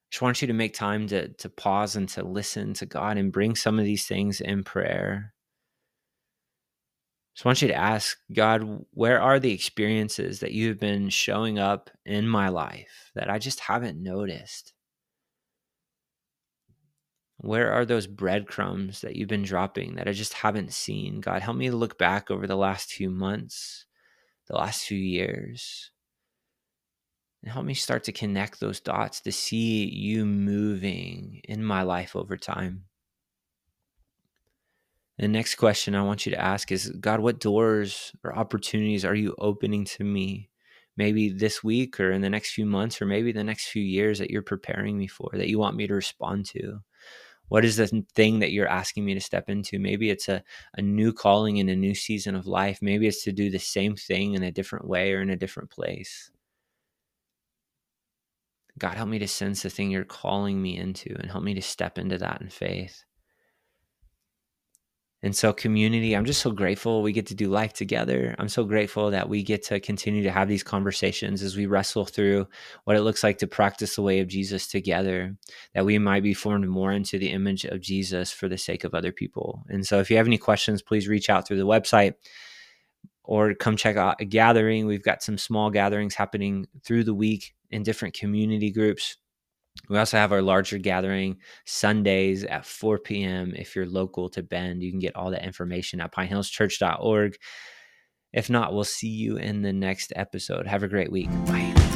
I 0.08 0.12
just 0.12 0.22
want 0.22 0.40
you 0.42 0.48
to 0.48 0.54
make 0.54 0.74
time 0.74 1.06
to, 1.08 1.28
to 1.28 1.48
pause 1.48 1.96
and 1.96 2.08
to 2.10 2.24
listen 2.24 2.74
to 2.74 2.86
God 2.86 3.18
and 3.18 3.32
bring 3.32 3.54
some 3.54 3.78
of 3.78 3.84
these 3.84 4.06
things 4.06 4.40
in 4.40 4.64
prayer. 4.64 5.34
Just 7.34 7.44
want 7.44 7.62
you 7.62 7.68
to 7.68 7.74
ask 7.74 8.18
God, 8.32 8.84
where 8.90 9.20
are 9.20 9.38
the 9.38 9.52
experiences 9.52 10.40
that 10.40 10.52
you've 10.52 10.80
been 10.80 11.08
showing 11.08 11.58
up 11.58 11.90
in 12.04 12.26
my 12.26 12.48
life 12.48 13.12
that 13.14 13.30
I 13.30 13.38
just 13.38 13.60
haven't 13.60 14.02
noticed? 14.02 14.72
Where 17.40 17.72
are 17.72 17.84
those 17.84 18.08
breadcrumbs 18.08 19.00
that 19.02 19.14
you've 19.14 19.28
been 19.28 19.44
dropping 19.44 19.94
that 19.94 20.08
I 20.08 20.12
just 20.12 20.34
haven't 20.34 20.72
seen? 20.72 21.20
God, 21.20 21.40
help 21.40 21.56
me 21.56 21.70
look 21.70 21.96
back 21.96 22.30
over 22.30 22.48
the 22.48 22.56
last 22.56 22.92
few 22.92 23.10
months, 23.10 23.86
the 24.48 24.56
last 24.56 24.84
few 24.84 24.98
years, 24.98 25.92
and 27.42 27.52
help 27.52 27.64
me 27.64 27.74
start 27.74 28.02
to 28.04 28.12
connect 28.12 28.58
those 28.58 28.80
dots 28.80 29.20
to 29.20 29.30
see 29.30 29.88
you 29.88 30.26
moving 30.26 31.40
in 31.44 31.62
my 31.62 31.82
life 31.82 32.16
over 32.16 32.36
time. 32.36 32.86
The 35.18 35.28
next 35.28 35.54
question 35.54 35.94
I 35.94 36.02
want 36.02 36.26
you 36.26 36.32
to 36.32 36.40
ask 36.40 36.72
is 36.72 36.90
God, 36.90 37.20
what 37.20 37.38
doors 37.38 38.12
or 38.24 38.36
opportunities 38.36 39.04
are 39.04 39.14
you 39.14 39.36
opening 39.38 39.84
to 39.84 40.04
me? 40.04 40.50
Maybe 40.96 41.28
this 41.28 41.62
week 41.62 42.00
or 42.00 42.10
in 42.10 42.20
the 42.20 42.30
next 42.30 42.50
few 42.50 42.66
months, 42.66 43.00
or 43.00 43.06
maybe 43.06 43.30
the 43.30 43.44
next 43.44 43.68
few 43.68 43.82
years 43.82 44.18
that 44.18 44.30
you're 44.30 44.42
preparing 44.42 44.98
me 44.98 45.06
for, 45.06 45.30
that 45.34 45.48
you 45.48 45.58
want 45.60 45.76
me 45.76 45.86
to 45.86 45.94
respond 45.94 46.46
to? 46.46 46.80
What 47.48 47.64
is 47.64 47.76
the 47.76 48.04
thing 48.14 48.40
that 48.40 48.52
you're 48.52 48.68
asking 48.68 49.04
me 49.04 49.14
to 49.14 49.20
step 49.20 49.48
into? 49.48 49.78
Maybe 49.78 50.10
it's 50.10 50.28
a, 50.28 50.42
a 50.74 50.82
new 50.82 51.12
calling 51.12 51.56
in 51.56 51.68
a 51.68 51.76
new 51.76 51.94
season 51.94 52.34
of 52.34 52.46
life. 52.46 52.78
Maybe 52.82 53.06
it's 53.06 53.24
to 53.24 53.32
do 53.32 53.50
the 53.50 53.58
same 53.58 53.96
thing 53.96 54.34
in 54.34 54.42
a 54.42 54.52
different 54.52 54.86
way 54.86 55.12
or 55.12 55.22
in 55.22 55.30
a 55.30 55.36
different 55.36 55.70
place. 55.70 56.30
God, 58.78 58.94
help 58.94 59.08
me 59.08 59.18
to 59.18 59.28
sense 59.28 59.62
the 59.62 59.70
thing 59.70 59.90
you're 59.90 60.04
calling 60.04 60.62
me 60.62 60.76
into 60.76 61.14
and 61.18 61.30
help 61.30 61.42
me 61.42 61.54
to 61.54 61.62
step 61.62 61.98
into 61.98 62.18
that 62.18 62.40
in 62.40 62.48
faith. 62.48 63.04
And 65.20 65.34
so, 65.34 65.52
community, 65.52 66.14
I'm 66.14 66.24
just 66.24 66.40
so 66.40 66.52
grateful 66.52 67.02
we 67.02 67.12
get 67.12 67.26
to 67.26 67.34
do 67.34 67.48
life 67.48 67.72
together. 67.72 68.36
I'm 68.38 68.48
so 68.48 68.64
grateful 68.64 69.10
that 69.10 69.28
we 69.28 69.42
get 69.42 69.64
to 69.64 69.80
continue 69.80 70.22
to 70.22 70.30
have 70.30 70.46
these 70.46 70.62
conversations 70.62 71.42
as 71.42 71.56
we 71.56 71.66
wrestle 71.66 72.04
through 72.04 72.46
what 72.84 72.96
it 72.96 73.02
looks 73.02 73.24
like 73.24 73.38
to 73.38 73.48
practice 73.48 73.96
the 73.96 74.02
way 74.02 74.20
of 74.20 74.28
Jesus 74.28 74.68
together, 74.68 75.36
that 75.74 75.84
we 75.84 75.98
might 75.98 76.22
be 76.22 76.34
formed 76.34 76.68
more 76.68 76.92
into 76.92 77.18
the 77.18 77.30
image 77.30 77.64
of 77.64 77.80
Jesus 77.80 78.30
for 78.30 78.48
the 78.48 78.58
sake 78.58 78.84
of 78.84 78.94
other 78.94 79.10
people. 79.10 79.64
And 79.68 79.84
so, 79.84 79.98
if 79.98 80.08
you 80.08 80.16
have 80.18 80.26
any 80.28 80.38
questions, 80.38 80.82
please 80.82 81.08
reach 81.08 81.28
out 81.28 81.48
through 81.48 81.58
the 81.58 81.66
website 81.66 82.14
or 83.24 83.54
come 83.54 83.76
check 83.76 83.96
out 83.96 84.20
a 84.20 84.24
gathering. 84.24 84.86
We've 84.86 85.02
got 85.02 85.24
some 85.24 85.36
small 85.36 85.70
gatherings 85.70 86.14
happening 86.14 86.66
through 86.84 87.04
the 87.04 87.14
week 87.14 87.54
in 87.70 87.82
different 87.82 88.14
community 88.14 88.70
groups. 88.70 89.16
We 89.88 89.98
also 89.98 90.16
have 90.16 90.32
our 90.32 90.42
larger 90.42 90.78
gathering 90.78 91.38
Sundays 91.64 92.44
at 92.44 92.66
4 92.66 92.98
p.m. 92.98 93.54
If 93.56 93.74
you're 93.74 93.86
local 93.86 94.28
to 94.30 94.42
Bend, 94.42 94.82
you 94.82 94.90
can 94.90 95.00
get 95.00 95.16
all 95.16 95.30
that 95.30 95.44
information 95.44 96.00
at 96.00 96.12
pinehillschurch.org. 96.12 97.36
If 98.32 98.50
not, 98.50 98.74
we'll 98.74 98.84
see 98.84 99.08
you 99.08 99.36
in 99.36 99.62
the 99.62 99.72
next 99.72 100.12
episode. 100.14 100.66
Have 100.66 100.82
a 100.82 100.88
great 100.88 101.10
week. 101.10 101.30
Bye. 101.46 101.87